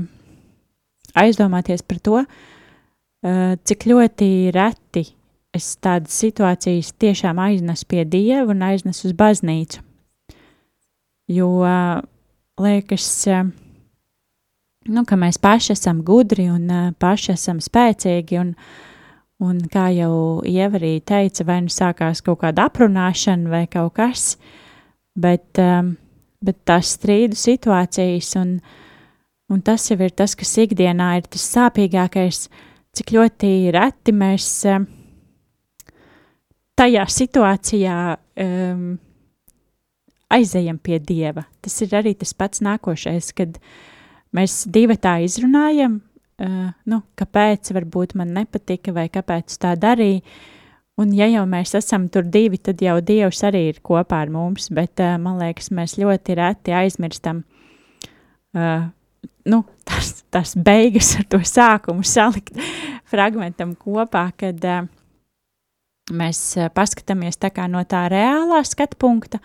aizdomāties 1.16 1.80
par 1.86 2.04
to, 2.04 2.20
uh, 2.20 3.56
cik 3.64 3.88
ļoti 3.88 4.30
reti 4.52 5.06
es 5.56 5.72
tādas 5.82 6.14
situācijas 6.20 6.92
tiešām 7.00 7.40
aiznesu 7.42 7.88
pie 7.90 8.04
Dieva 8.06 8.52
un 8.52 8.62
aiznesu 8.68 9.08
uz 9.08 9.16
baznīcu. 9.16 9.80
Jo 11.30 11.48
uh, 11.62 12.00
liekas, 12.60 13.06
uh, 13.30 13.46
nu, 14.90 15.04
ka 15.06 15.18
mēs 15.20 15.38
paši 15.38 15.74
esam 15.76 16.02
gudri 16.06 16.48
un 16.50 16.66
uh, 16.66 16.92
paši 16.98 17.34
esam 17.36 17.62
spēcīgi 17.62 18.40
un, 18.42 18.54
un 19.46 19.64
kā 19.70 19.88
jau 19.94 20.12
Ieva 20.48 20.80
arī 20.80 20.96
teica, 21.06 21.46
vai 21.46 21.60
nu 21.64 21.72
sākās 21.72 22.24
kaut 22.26 22.42
kāda 22.42 22.66
aprunāšana 22.66 23.50
vai 23.52 23.64
kaut 23.70 23.94
kas, 24.00 24.34
bet 25.14 25.60
bet 26.44 26.62
tās 26.68 26.94
strīdu 26.96 27.36
situācijas, 27.36 28.32
un, 28.40 28.56
un 29.52 29.60
tas 29.64 29.84
jau 29.90 29.98
ir 30.00 30.14
tas, 30.16 30.34
kas 30.38 30.54
ikdienā 30.64 31.12
ir 31.18 31.28
tas 31.28 31.44
sāpīgākais, 31.54 32.46
cik 32.96 33.12
ļoti 33.16 33.52
reti 33.76 34.14
mēs 34.16 34.48
tajā 36.80 37.04
situācijā 37.12 37.98
um, 38.16 38.86
aizejam 40.30 40.78
pie 40.78 41.00
Dieva. 41.02 41.46
Tas 41.60 41.76
ir 41.84 41.96
arī 41.98 42.14
tas 42.18 42.32
pats 42.36 42.62
nākošais, 42.64 43.32
kad 43.36 43.58
mēs 44.36 44.62
divi 44.70 44.96
tā 45.00 45.18
izrunājam, 45.24 45.98
uh, 46.00 46.70
nu, 46.86 47.02
kāpēc 47.18 47.72
varbūt 47.76 48.16
man 48.20 48.34
nepatika 48.36 48.94
vai 48.96 49.08
kāpēc 49.12 49.58
tā 49.60 49.76
darīja, 49.78 50.24
Un, 51.00 51.14
ja 51.16 51.24
jau 51.30 51.46
mēs 51.48 51.72
esam 51.78 52.10
tur 52.12 52.26
divi, 52.28 52.58
tad 52.60 52.82
jau 52.84 52.98
Dievs 53.00 53.38
arī 53.48 53.62
ir 53.70 53.78
kopā 53.86 54.18
ar 54.20 54.32
mums, 54.32 54.66
bet 54.74 55.00
uh, 55.00 55.14
man 55.22 55.38
liekas, 55.40 55.70
mēs 55.72 55.94
ļoti 55.96 56.36
reti 56.36 56.74
aizmirstam 56.76 57.40
uh, 58.52 58.90
nu, 59.48 59.62
tas, 59.88 60.12
tas 60.32 60.52
beigas 60.60 61.14
ar 61.16 61.26
to 61.30 61.40
sākumu 61.46 62.04
salikt 62.04 62.58
fragmentam 63.10 63.72
kopā, 63.80 64.26
kad 64.36 64.66
uh, 64.66 64.84
mēs 66.12 66.42
uh, 66.58 66.68
paskatāmies 66.74 67.40
tā 67.40 67.52
kā 67.54 67.68
no 67.70 67.80
tā 67.88 68.04
reālā 68.12 68.60
skatu 68.68 69.00
punkta 69.00 69.40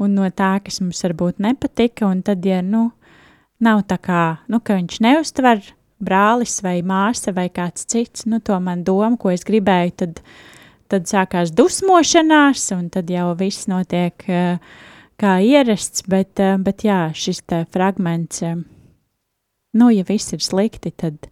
un 0.00 0.16
no 0.16 0.28
tā, 0.32 0.54
kas 0.64 0.80
mums 0.80 1.02
varbūt 1.04 1.42
nepatika, 1.44 2.08
un 2.08 2.22
tad, 2.24 2.44
ja, 2.46 2.62
nu, 2.64 2.88
nav 3.60 3.84
tā 3.90 4.00
kā, 4.00 4.22
nu, 4.48 4.60
ka 4.64 4.78
viņš 4.78 5.00
neuztver 5.04 5.62
brālis 6.00 6.60
vai 6.64 6.80
māsa 6.86 7.34
vai 7.36 7.48
kāds 7.52 7.84
cits, 7.88 8.24
nu, 8.30 8.40
to 8.40 8.56
man 8.60 8.84
doma, 8.86 9.16
ko 9.20 9.32
es 9.34 9.44
gribēju, 9.46 9.96
tad, 10.02 10.22
tad 10.90 11.10
sākās 11.10 11.52
dusmošanās, 11.56 12.70
un 12.76 12.88
tad 12.92 13.12
jau 13.12 13.28
viss 13.38 13.68
notiek 13.70 14.24
uh, 14.28 14.78
kā 15.20 15.36
ierasts, 15.44 16.06
bet, 16.08 16.40
uh, 16.40 16.56
bet 16.64 16.86
jā, 16.88 17.02
šis 17.12 17.44
te 17.44 17.64
fragments, 17.74 18.40
uh, 18.46 18.56
nu, 19.76 19.90
ja 19.92 20.06
viss 20.08 20.32
ir 20.32 20.40
slikti, 20.44 20.94
tad, 20.96 21.28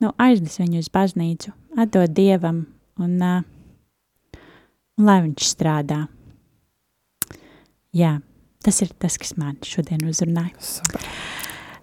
nu, 0.00 0.14
aiznes 0.22 0.60
viņu 0.62 0.84
uz 0.84 0.92
baznīcu, 0.94 1.52
atdod 1.80 2.14
Dievam, 2.14 2.64
un, 3.02 3.18
un 3.20 5.10
lai 5.10 5.20
viņš 5.26 5.50
strādā. 5.50 6.04
Jā, 7.96 8.18
tas 8.64 8.80
ir 8.84 8.94
tas, 9.02 9.18
kas 9.18 9.36
man 9.40 9.58
šodien 9.66 10.04
uzrunāja. 10.08 10.54
Super. 10.62 11.06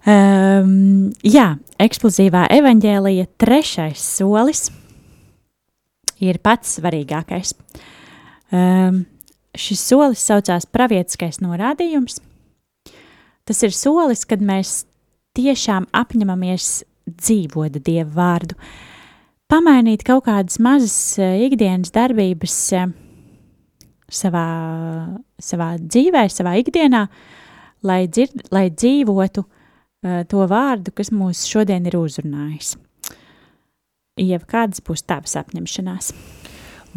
Um, 0.08 1.10
jā, 1.26 1.50
eksplozīvā 1.82 2.46
evaņģēlija 2.58 3.30
trešais 3.40 4.04
solis– 4.18 4.68
ir 6.22 6.40
pats 6.42 6.78
svarīgākais. 6.78 7.54
Um, 8.54 9.04
šis 9.58 9.82
solis 9.90 10.22
saucās 10.24 10.66
pravietiskais 10.70 11.40
norādījums. 11.44 12.20
Tas 13.48 13.62
ir 13.64 13.74
solis, 13.74 14.24
kad 14.28 14.42
mēs 14.44 14.82
tiešām 15.38 15.88
apņemamies 15.96 16.82
dzīvot 17.08 17.78
Dieva 17.84 18.10
vārdu, 18.12 18.58
pamainīt 19.48 20.04
kaut 20.06 20.26
kādas 20.26 20.58
mazas 20.60 20.98
uh, 21.20 21.36
ikdienas 21.46 21.94
darbības 21.94 22.58
uh, 22.76 22.90
savā, 24.12 24.48
savā 25.42 25.70
dzīvē, 25.80 26.24
savā 26.32 26.56
ikdienā, 26.62 27.04
lai, 27.86 28.02
dzird, 28.10 28.48
lai 28.54 28.68
dzīvotu 28.72 29.44
uh, 29.44 30.22
to 30.28 30.44
vārdu, 30.50 30.94
kas 30.96 31.12
mūs 31.14 31.44
šodien 31.48 31.88
ir 31.88 31.98
uzrunājis. 31.98 32.76
Ieva, 34.18 34.42
kādas 34.48 34.82
būs 34.82 35.04
tavas 35.06 35.36
apņemšanās? 35.38 36.12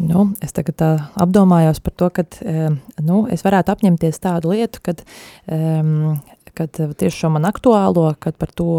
Nu, 0.02 0.32
es 0.42 0.56
tagad 0.56 0.78
tā 0.80 0.88
apdomājos 1.20 1.78
par 1.84 1.94
to, 2.00 2.08
ka 2.10 2.24
nu, 3.04 3.20
es 3.30 3.44
varētu 3.44 3.74
apņemties 3.74 4.18
tādu 4.24 4.54
lietu, 4.56 4.80
kad, 4.82 5.04
um, 5.46 6.16
kad 6.56 6.74
tieši 6.74 7.20
šo 7.20 7.30
man 7.36 7.46
aktuālo, 7.46 8.08
kad 8.18 8.40
par 8.40 8.50
to 8.56 8.72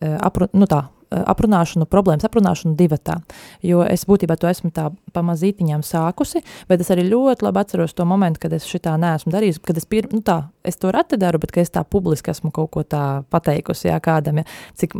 apru, 0.00 0.48
nu 0.56 0.66
tā, 0.66 0.80
Eh, 0.84 0.93
aprunāšanu, 1.22 1.86
problēmas 1.90 2.26
aprunāšanu 2.28 2.76
divatā. 2.78 3.18
Jo 3.64 3.82
es 3.86 4.06
būtībā 4.08 4.36
to 4.40 4.48
esmu 4.50 4.70
tā 4.74 4.88
pamazītiņām 5.14 5.84
sākusi, 5.86 6.42
bet 6.68 6.82
es 6.84 6.90
arī 6.92 7.06
ļoti 7.08 7.46
labi 7.46 7.62
atceros 7.62 7.94
to 7.96 8.06
momentu, 8.08 8.42
kad 8.44 8.54
es 8.56 8.66
šitā 8.68 8.96
neesmu 9.00 9.32
darījis, 9.34 9.60
kad 9.64 9.78
es, 9.78 9.86
pir, 9.88 10.08
nu 10.12 10.22
tā, 10.24 10.40
es 10.66 10.78
to 10.80 10.92
rati 10.94 11.18
daru, 11.20 11.40
bet 11.42 11.56
es 11.62 11.72
tā 11.74 11.84
publiski 11.86 12.32
esmu 12.32 12.50
kaut 12.54 12.72
ko 12.74 12.84
tā 12.86 13.02
pateikusi, 13.32 13.88
jā, 13.88 13.98
kādam, 14.04 14.42
ja, 14.42 14.46
cik 14.80 14.96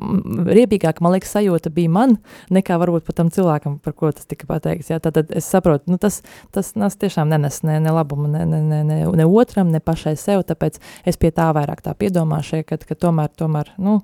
riebīgāk, 0.58 1.00
man 1.04 1.16
liekas, 1.16 1.34
sajūta 1.36 1.72
bija 1.74 1.92
man, 1.92 2.18
nekā 2.54 2.78
varbūt 2.80 3.06
pat 3.08 3.20
tam 3.22 3.32
cilvēkam, 3.34 3.78
par 3.84 3.96
ko 3.98 4.12
tas 4.14 4.28
tika 4.30 4.48
pateikts, 4.50 4.92
jā, 4.92 5.00
tad, 5.02 5.18
tad 5.18 5.32
es 5.34 5.48
saprotu, 5.50 5.90
nu 5.92 6.00
tas, 6.02 6.20
tas 6.54 6.74
nas 6.78 6.98
tiešām 7.00 7.32
nenes 7.32 7.62
ne, 7.66 7.80
ne 7.82 7.94
labumu 7.94 8.30
ne, 8.30 8.44
ne, 8.48 8.62
ne, 8.62 8.82
ne, 8.86 9.00
ne 9.06 9.26
otram, 9.26 9.72
ne 9.74 9.82
pašai 9.82 10.16
sev, 10.20 10.44
tāpēc 10.48 10.78
es 11.08 11.20
pie 11.20 11.32
tā 11.34 11.50
vairāk 11.56 11.82
tā 11.84 11.96
piedomāšu, 11.98 12.64
ka, 12.68 12.78
ka 12.84 12.98
tomēr, 13.06 13.32
tomēr, 13.38 13.74
nu, 13.82 14.00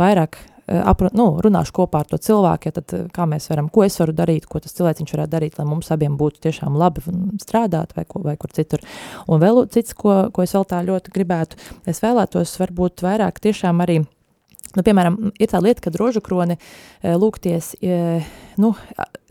vairāk 0.00 0.40
Eh, 0.42 0.53
apru, 0.66 1.10
nu, 1.16 1.26
runāšu 1.44 1.74
kopā 1.76 2.02
ar 2.02 2.08
to 2.08 2.18
cilvēku, 2.20 2.70
ja 2.70 2.76
tad 2.78 2.94
eh, 2.96 3.04
kā 3.14 3.26
mēs 3.28 3.48
varam, 3.50 3.68
ko 3.72 3.84
es 3.84 3.98
varu 4.00 4.14
darīt, 4.16 4.48
ko 4.48 4.62
tas 4.64 4.76
cilvēciņš 4.78 5.14
varētu 5.16 5.34
darīt, 5.34 5.58
lai 5.60 5.68
mums 5.68 5.90
abiem 5.94 6.16
būtu 6.20 6.40
tiešām 6.46 6.78
labi 6.80 7.04
strādāt 7.42 7.92
vai, 7.96 8.06
ko, 8.08 8.22
vai 8.24 8.36
kur 8.40 8.52
citur. 8.54 8.84
Un 9.28 9.42
vēl 9.42 9.64
cits, 9.74 9.96
ko, 9.98 10.16
ko 10.34 10.46
es 10.46 10.54
vēl 10.56 10.66
tā 10.70 10.80
ļoti 10.86 11.14
gribētu, 11.14 11.60
es 11.90 12.00
vēlētos 12.04 12.56
varbūt 12.62 13.04
vairāk 13.04 13.42
tiešām 13.44 13.84
arī 13.84 14.00
Nu, 14.74 14.82
piemēram, 14.86 15.18
ir 15.38 15.50
tā 15.52 15.60
lieta, 15.62 15.84
ka 15.84 15.92
rožukroni 15.94 16.56
eh, 16.58 17.14
lūgties, 17.14 17.74
nu, 18.60 18.72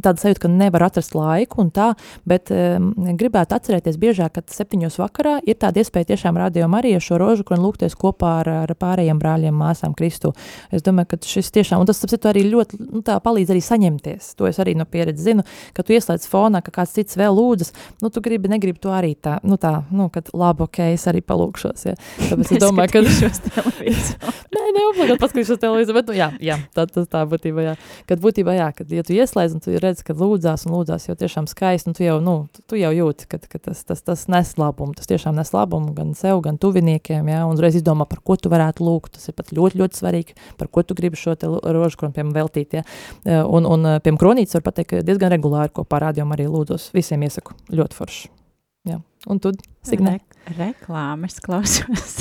tāda 0.03 0.21
sajūta, 0.21 0.43
ka 0.43 0.51
nevar 0.51 0.87
atrast 0.87 1.15
laiku 1.15 1.61
un 1.63 1.69
tā, 1.73 1.91
bet 2.27 2.51
um, 2.53 2.91
gribētu 3.19 3.55
atcerēties 3.57 3.97
biežāk, 4.01 4.35
ka 4.35 4.55
septiņos 4.55 4.97
vakarā 5.01 5.37
ir 5.47 5.57
tāda 5.61 5.81
iespēja 5.83 6.11
tiešām 6.13 6.37
radio 6.39 6.67
Marija 6.71 7.01
šo 7.03 7.19
rožu, 7.21 7.45
kur 7.47 7.61
lūgties 7.61 7.95
kopā 7.99 8.33
ar, 8.41 8.51
ar 8.63 8.73
pārējiem 8.79 9.21
brāļiem, 9.21 9.55
māsām 9.57 9.95
Kristu. 9.97 10.33
Es 10.73 10.85
domāju, 10.85 11.13
ka 11.13 11.21
šis 11.27 11.51
tiešām, 11.55 11.83
un 11.83 11.89
tas, 11.89 12.01
tas 12.03 12.29
arī 12.31 12.45
ļoti, 12.49 12.79
nu, 12.83 13.03
tā 13.05 13.19
palīdz 13.23 13.53
arī 13.53 13.63
saņemties. 13.63 14.33
To 14.39 14.49
es 14.49 14.59
arī 14.63 14.75
no 14.79 14.87
pieredzes 14.89 15.27
zinu, 15.27 15.45
ka 15.75 15.85
tu 15.85 15.95
ieslēdz 15.95 16.27
fonā, 16.29 16.63
ka 16.65 16.73
kāds 16.75 16.95
cits 16.97 17.19
vēl 17.19 17.35
lūdzas, 17.37 17.73
nu, 18.03 18.11
tu 18.13 18.23
gribi, 18.23 18.51
negribi 18.51 18.81
to 18.83 18.93
arī 18.93 19.13
tā, 19.15 19.37
nu, 19.47 19.59
tā, 19.61 19.75
nu, 19.93 20.09
kad 20.13 20.33
labi, 20.35 20.67
ok, 20.67 20.81
es 20.97 21.07
arī 21.11 21.23
palūkšos, 21.25 21.87
ja. 21.87 21.95
Tāpēc 22.27 22.55
es 22.57 22.63
domāju, 22.65 22.97
ka... 22.97 23.03
Nē, 24.53 24.62
neobligāti 24.77 25.21
paskatīšos 25.21 25.59
televizoru, 25.61 25.97
bet, 25.99 26.09
nu, 26.09 26.15
jā, 26.17 26.29
jā, 26.43 26.57
tā, 26.75 26.85
tā, 26.89 27.05
tā 27.09 27.23
būtībā, 27.29 27.65
jā. 27.67 27.75
Kad 28.09 28.21
būtībā, 28.23 28.55
jā, 28.57 28.69
kad, 28.77 28.91
ja 28.93 29.03
tu 29.05 29.15
ieslēdz 29.15 29.57
un 29.57 29.63
tu 29.63 29.73
redz, 29.77 30.03
ka 30.05 30.15
lūdzās 30.17 30.65
un 30.67 30.75
lūdzās 30.77 31.07
jau 31.09 31.15
tiešām 31.19 31.47
skaisti, 31.51 31.91
nu 31.91 31.97
tu 31.97 32.05
jau, 32.05 32.17
nu, 32.23 32.35
tu, 32.53 32.65
tu 32.73 32.79
jau 32.79 32.91
jūti, 32.95 33.29
ka, 33.31 33.39
ka 33.41 33.61
tas, 33.69 33.83
tas, 33.87 34.03
tas 34.05 34.25
nes 34.31 34.53
labumu, 34.59 34.95
tas 34.97 35.09
tiešām 35.09 35.37
nes 35.39 35.53
labumu 35.55 35.95
gan 35.97 36.13
sev, 36.17 36.41
gan 36.45 36.59
tuviniekiem, 36.61 37.31
jā, 37.33 37.41
un 37.47 37.57
uzreiz 37.57 37.79
izdomā, 37.79 38.07
par 38.09 38.23
ko 38.25 38.37
tu 38.37 38.51
varētu 38.53 38.85
lūgt, 38.85 39.17
tas 39.17 39.31
ir 39.31 39.37
pat 39.37 39.53
ļoti, 39.55 39.81
ļoti 39.81 40.01
svarīgi, 40.01 40.37
par 40.59 40.71
ko 40.73 40.85
tu 40.85 40.97
gribi 40.97 41.19
šo 41.19 41.35
te 41.39 41.49
piemēram, 41.49 42.35
veltīt, 42.35 42.79
jā, 42.79 42.85
un, 43.25 43.67
un 43.67 43.89
piemēram, 43.97 44.21
kronītis 44.21 44.59
var 44.59 44.67
pateikt, 44.69 45.01
diezgan 45.07 45.33
regulāri 45.33 45.73
kopā 45.73 46.03
rādījumā 46.07 46.37
arī 46.37 46.49
lūdzos, 46.51 46.91
visiem 46.95 47.25
iesaku, 47.27 47.57
ļoti 47.73 48.01
forši. 48.01 48.42
Jā. 48.83 48.99
Un 49.31 49.39
tu, 49.39 49.53
Signe? 49.87 50.17
Re 50.17 50.33
reklāmas 50.57 51.37
klausos. 51.43 52.17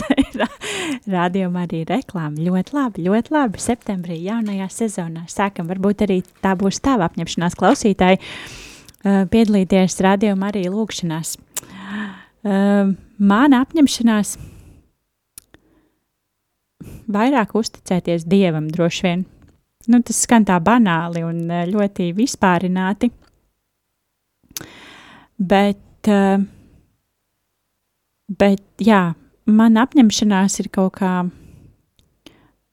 Rādījumā 1.14 1.64
arī 1.66 1.83
reklāma. 1.88 2.38
Ļoti 2.38 2.77
labi, 2.77 3.07
ļoti 3.09 3.35
labi. 3.35 3.62
Septembrī 3.62 4.20
jaunajā 4.22 4.68
sezonā 4.70 5.25
sākam. 5.31 5.66
Varbūt 5.70 6.05
arī 6.07 6.20
tā 6.44 6.55
būs 6.59 6.79
tava 6.85 7.09
apņemšanās 7.11 7.59
klausītāji 7.59 8.20
uh, 8.22 9.25
piedalīties 9.33 9.98
rādījumā 10.07 10.53
arī 10.53 10.64
lūkšanās. 10.70 11.35
Uh, 12.42 12.94
mana 13.18 13.62
apņemšanās 13.66 14.37
vairāk 17.12 17.55
uzticēties 17.59 18.27
Dievam 18.31 18.70
droši 18.70 19.07
vien. 19.09 19.25
Nu, 19.90 19.98
tas 20.07 20.22
skan 20.22 20.46
tā 20.46 20.61
banāli 20.62 21.25
un 21.27 21.42
uh, 21.51 21.64
ļoti 21.66 22.12
vispārināti. 22.14 23.11
Bet, 25.42 25.81
uh, 26.11 26.43
bet 28.38 28.62
jā, 28.83 29.12
man 29.47 29.79
apņemšanās 29.81 30.61
ir 30.62 30.71
kaut 30.75 30.97
kā, 31.01 31.12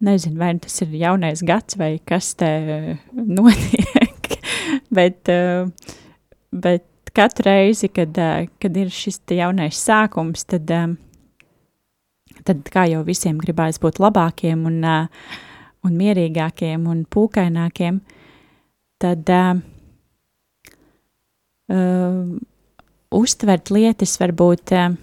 nezinu, 0.05 0.39
vai 0.39 0.53
tas 0.63 0.81
ir 0.85 0.95
jaunais 1.01 1.43
gads 1.45 1.77
vai 1.79 1.97
kas 2.07 2.33
te 2.39 2.49
notiek, 3.37 4.37
bet, 4.93 5.31
uh, 5.33 5.69
bet 6.51 6.85
katru 7.13 7.49
reizi, 7.49 7.89
kad, 7.91 8.17
kad 8.61 8.77
ir 8.77 8.91
šis 8.93 9.21
jaunais 9.33 9.79
sākums, 9.81 10.45
tad, 10.49 10.69
tad 12.47 12.69
kā 12.73 12.85
jau 12.91 13.01
visiem 13.07 13.39
gribās 13.41 13.79
būt 13.81 13.99
labākiem 14.01 14.65
un, 14.69 14.83
un 14.85 15.97
mierīgākiem 16.01 16.85
un 16.89 17.03
pūkainākiem, 17.09 17.99
tad 19.01 19.33
uh, 19.33 19.57
uztvert 23.15 23.71
lietas 23.73 24.17
varbūt, 24.21 24.73
uh, 24.77 24.95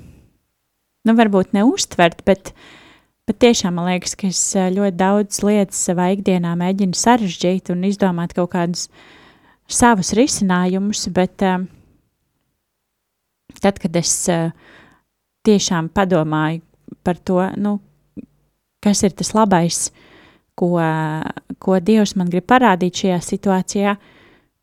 nu, 1.06 1.14
varbūt 1.18 1.54
neuztvert, 1.56 2.22
bet, 2.28 2.52
bet 3.26 3.40
tiešām 3.42 3.78
man 3.78 3.90
liekas, 3.90 4.16
ka 4.18 4.30
es 4.30 4.42
ļoti 4.54 4.96
daudz 4.98 5.42
lietas 5.46 5.80
savā 5.88 6.12
ikdienā 6.14 6.54
mēģinu 6.58 6.96
sarežģīt 6.96 7.72
un 7.74 7.86
izdomāt 7.88 8.36
kaut 8.36 8.52
kādus 8.54 8.86
savus 9.66 10.12
risinājumus, 10.16 11.08
bet 11.14 11.42
uh, 11.46 11.64
tad, 13.60 13.80
kad 13.82 13.98
es 13.98 14.14
tiešām 15.46 15.90
padomāju 15.94 16.62
par 17.06 17.18
to, 17.18 17.40
nu, 17.58 17.78
kas 18.82 19.02
ir 19.06 19.14
tas 19.18 19.32
labais, 19.34 19.90
ko, 20.58 20.78
ko 21.62 21.78
Dievs 21.82 22.16
man 22.18 22.30
grib 22.32 22.46
parādīt 22.50 23.02
šajā 23.02 23.20
situācijā, 23.28 23.94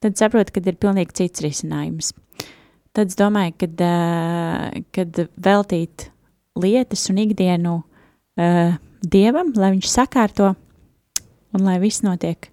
tad 0.03 0.19
saprotu, 0.19 0.55
ka 0.55 0.63
ir 0.65 0.79
pilnīgi 0.79 1.19
cits 1.21 1.43
risinājums. 1.45 2.13
Tad 2.93 3.09
es 3.09 3.17
domāju, 3.17 3.55
kad, 3.63 3.83
kad 4.93 5.21
veltīt 5.41 6.09
lietas 6.61 7.07
un 7.09 7.21
ikdienu 7.23 7.79
uh, 7.81 8.75
Dievam, 9.03 9.49
lai 9.57 9.73
viņš 9.73 9.89
sakārto 9.89 10.53
un 11.53 11.65
lai 11.65 11.79
viss 11.81 12.03
notiek 12.05 12.49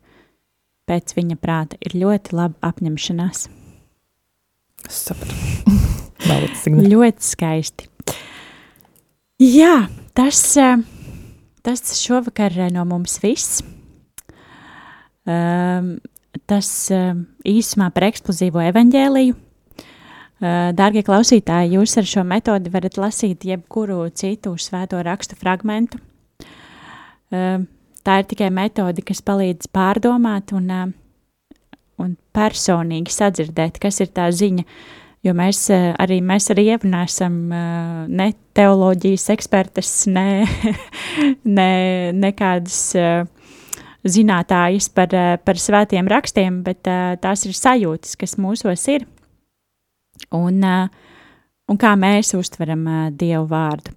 pēc 0.90 1.14
viņa 1.14 1.36
prāta, 1.38 1.78
ir 1.84 1.94
ļoti 2.00 2.34
laba 2.34 2.72
apņemšanās. 2.72 3.44
Es 4.88 5.02
sapratu. 5.06 5.76
ļoti 6.90 7.24
skaisti. 7.24 7.86
Jā, 9.40 9.86
tas, 10.16 10.42
tas 11.64 11.94
šovakar 12.00 12.56
no 12.74 12.84
mums 12.88 13.20
viss. 13.22 13.62
Um, 15.28 15.94
tas 16.50 16.68
um, 16.92 17.22
īsumā 17.46 17.92
par 17.94 18.08
eksplozīvo 18.10 18.64
evaņģēliju. 18.72 19.36
Uh, 20.40 20.70
Dārgie 20.72 21.02
klausītāji, 21.04 21.74
jūs 21.76 21.98
ar 22.00 22.06
šo 22.08 22.22
metodi 22.24 22.70
varat 22.72 22.94
lasīt 22.96 23.42
jebkuru 23.44 24.06
citu 24.16 24.54
svēto 24.56 25.02
rakstu 25.04 25.36
fragmentu. 25.36 25.98
Uh, 27.28 27.66
tā 28.00 28.14
ir 28.22 28.28
tikai 28.30 28.48
metode, 28.48 29.04
kas 29.04 29.20
palīdz 29.20 29.68
pārdomāt 29.68 30.54
un, 30.56 30.72
uh, 30.72 31.68
un 32.00 32.16
personīgi 32.32 33.12
sadzirdēt, 33.12 33.76
kas 33.84 34.00
ir 34.00 34.08
tā 34.16 34.30
ziņa, 34.32 34.64
jo 35.28 35.36
mēs 35.36 35.60
arī, 36.00 36.22
mēs 36.24 36.48
arī 36.56 36.70
neesam 36.88 37.36
ne 38.08 38.30
teoloģijas 38.56 39.28
ekspertas, 39.36 39.92
ne, 40.08 40.48
ne, 41.58 41.70
nekādas 42.16 42.80
zinātājas 44.08 44.88
par, 44.88 45.12
par 45.44 45.60
svētiem 45.60 46.08
rakstiem, 46.08 46.62
bet 46.64 46.88
tās 47.20 47.44
ir 47.44 47.52
sajūtas, 47.52 48.16
kas 48.16 48.38
mūsos 48.40 48.88
ir 48.96 49.04
un, 50.36 50.64
un 51.70 51.80
kā 51.80 51.94
mēs 51.98 52.34
uztveram 52.38 52.86
Dievu 53.18 53.46
vārdu. 53.50 53.94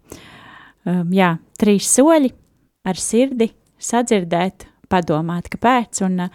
Jā, 1.15 1.33
trīs 1.59 1.87
soļi 1.95 2.31
ar 2.83 2.99
sirdi 2.99 3.49
sadzirdēt, 3.83 4.67
padomāt, 4.91 5.49
kāpēc, 5.51 6.03
un, 6.05 6.25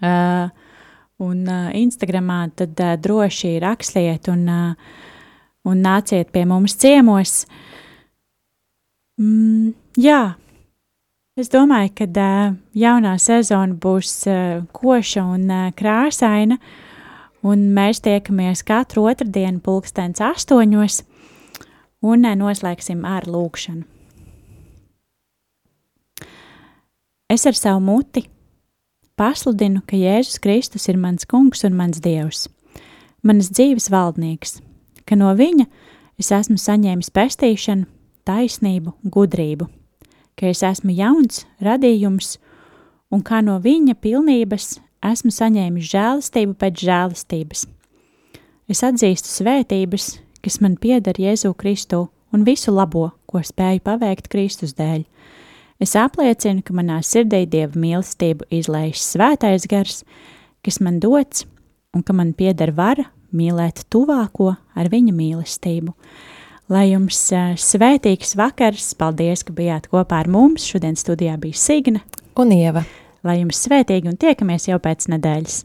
Uh, 0.00 0.48
un 1.24 1.44
uh, 1.48 1.68
Instagramā, 1.76 2.42
tad 2.56 2.78
uh, 2.80 2.94
droši 3.00 3.58
rakstiet 3.62 4.30
un, 4.32 4.46
uh, 4.48 5.00
un 5.68 5.82
nāciet 5.84 6.30
pie 6.32 6.46
mums 6.48 6.76
ciemos. 6.80 7.44
Mm, 9.20 9.74
jā, 10.00 10.20
es 11.36 11.52
domāju, 11.52 11.92
ka 12.00 12.08
uh, 12.08 12.56
jaunā 12.76 13.14
sezona 13.20 13.76
būs 13.76 14.14
uh, 14.30 14.64
koša 14.76 15.26
un 15.36 15.46
uh, 15.50 15.68
krāsaina, 15.76 16.60
un 17.44 17.70
mēs 17.76 18.02
tiekamies 18.04 18.64
katru 18.68 19.06
otrdienu 19.10 19.62
pulkstens 19.64 20.20
astoņos 20.24 21.02
un 22.00 22.24
uh, 22.24 22.36
noslēgsim 22.36 23.04
ar 23.08 23.28
lūkšanu. 23.28 23.86
Es 27.30 27.46
ar 27.46 27.54
savu 27.54 27.78
muti 27.84 28.24
pasludinu, 29.20 29.82
ka 29.84 29.98
Jēzus 29.98 30.40
Kristus 30.40 30.88
ir 30.88 30.98
mans 31.00 31.26
kungs 31.28 31.64
un 31.68 31.76
mans 31.76 32.00
dievs, 32.00 32.46
manas 33.22 33.50
dzīves 33.52 33.90
valdnieks, 33.92 34.60
ka 35.04 35.18
no 35.18 35.32
viņa 35.36 35.66
es 36.20 36.30
esmu 36.32 36.56
saņēmis 36.60 37.12
pestīšanu, 37.12 37.88
taisnību, 38.28 38.94
gudrību, 39.12 39.68
ka 40.38 40.48
es 40.52 40.62
esmu 40.64 40.94
jauns 40.96 41.44
radījums 41.60 42.38
un 43.12 43.24
kā 43.26 43.42
no 43.44 43.58
viņa 43.60 43.98
pilnības 44.00 44.78
esmu 45.10 45.32
saņēmis 45.34 45.92
žēlastību 45.92 46.56
pēc 46.60 46.84
žēlastības. 46.86 47.66
Es 48.70 48.84
atzīstu 48.86 49.28
svētības, 49.28 50.14
kas 50.40 50.60
man 50.62 50.76
pieder 50.80 51.18
Jēzu 51.18 51.52
Kristu 51.58 52.06
un 52.32 52.44
visu 52.46 52.72
labo, 52.72 53.10
ko 53.26 53.42
spēju 53.44 53.84
paveikt 53.84 54.32
Kristus 54.32 54.76
dēļ– 54.78 55.04
Es 55.80 55.94
apliecinu, 55.96 56.60
ka 56.60 56.74
manā 56.76 56.98
sirdī 57.00 57.46
dieva 57.48 57.78
mīlestību 57.80 58.50
izlaiž 58.52 59.00
svētais 59.00 59.64
gars, 59.70 60.02
kas 60.60 60.76
man 60.84 60.98
dots 61.00 61.46
un 61.96 62.04
ka 62.04 62.12
man 62.12 62.34
pieder 62.36 62.74
vara 62.76 63.06
mīlēt 63.32 63.86
tuvāko 63.88 64.52
ar 64.76 64.90
viņa 64.92 65.14
mīlestību. 65.16 65.94
Lai 66.70 66.90
jums 66.92 67.22
eh, 67.32 67.56
svētīgs 67.58 68.36
vakars, 68.38 68.92
paldies, 68.98 69.42
ka 69.42 69.56
bijāt 69.56 69.88
kopā 69.90 70.20
ar 70.20 70.30
mums. 70.30 70.68
Šodien 70.68 71.00
studijā 71.00 71.34
bija 71.40 71.56
Signa 71.58 72.04
un 72.38 72.52
Ieva. 72.54 72.84
Lai 73.24 73.40
jums 73.40 73.64
svētīgi 73.64 74.12
un 74.12 74.20
tiekamies 74.20 74.68
jau 74.68 74.78
pēc 74.84 75.08
nedēļas! 75.10 75.64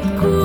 quick. 0.00 0.37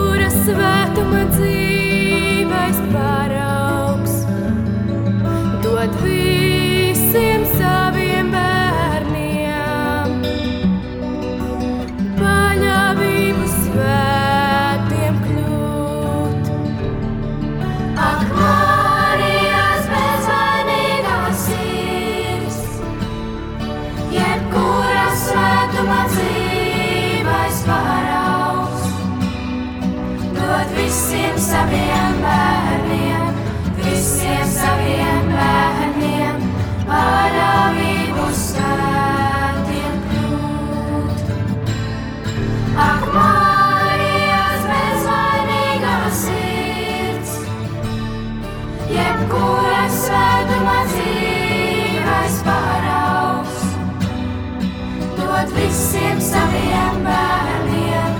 saviem 56.63 57.03
bērniem, 57.03 58.13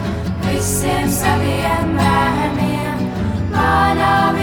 visiem 0.44 1.10
saviem 1.10 1.96
bērniem, 1.98 3.06
manām 3.54 4.43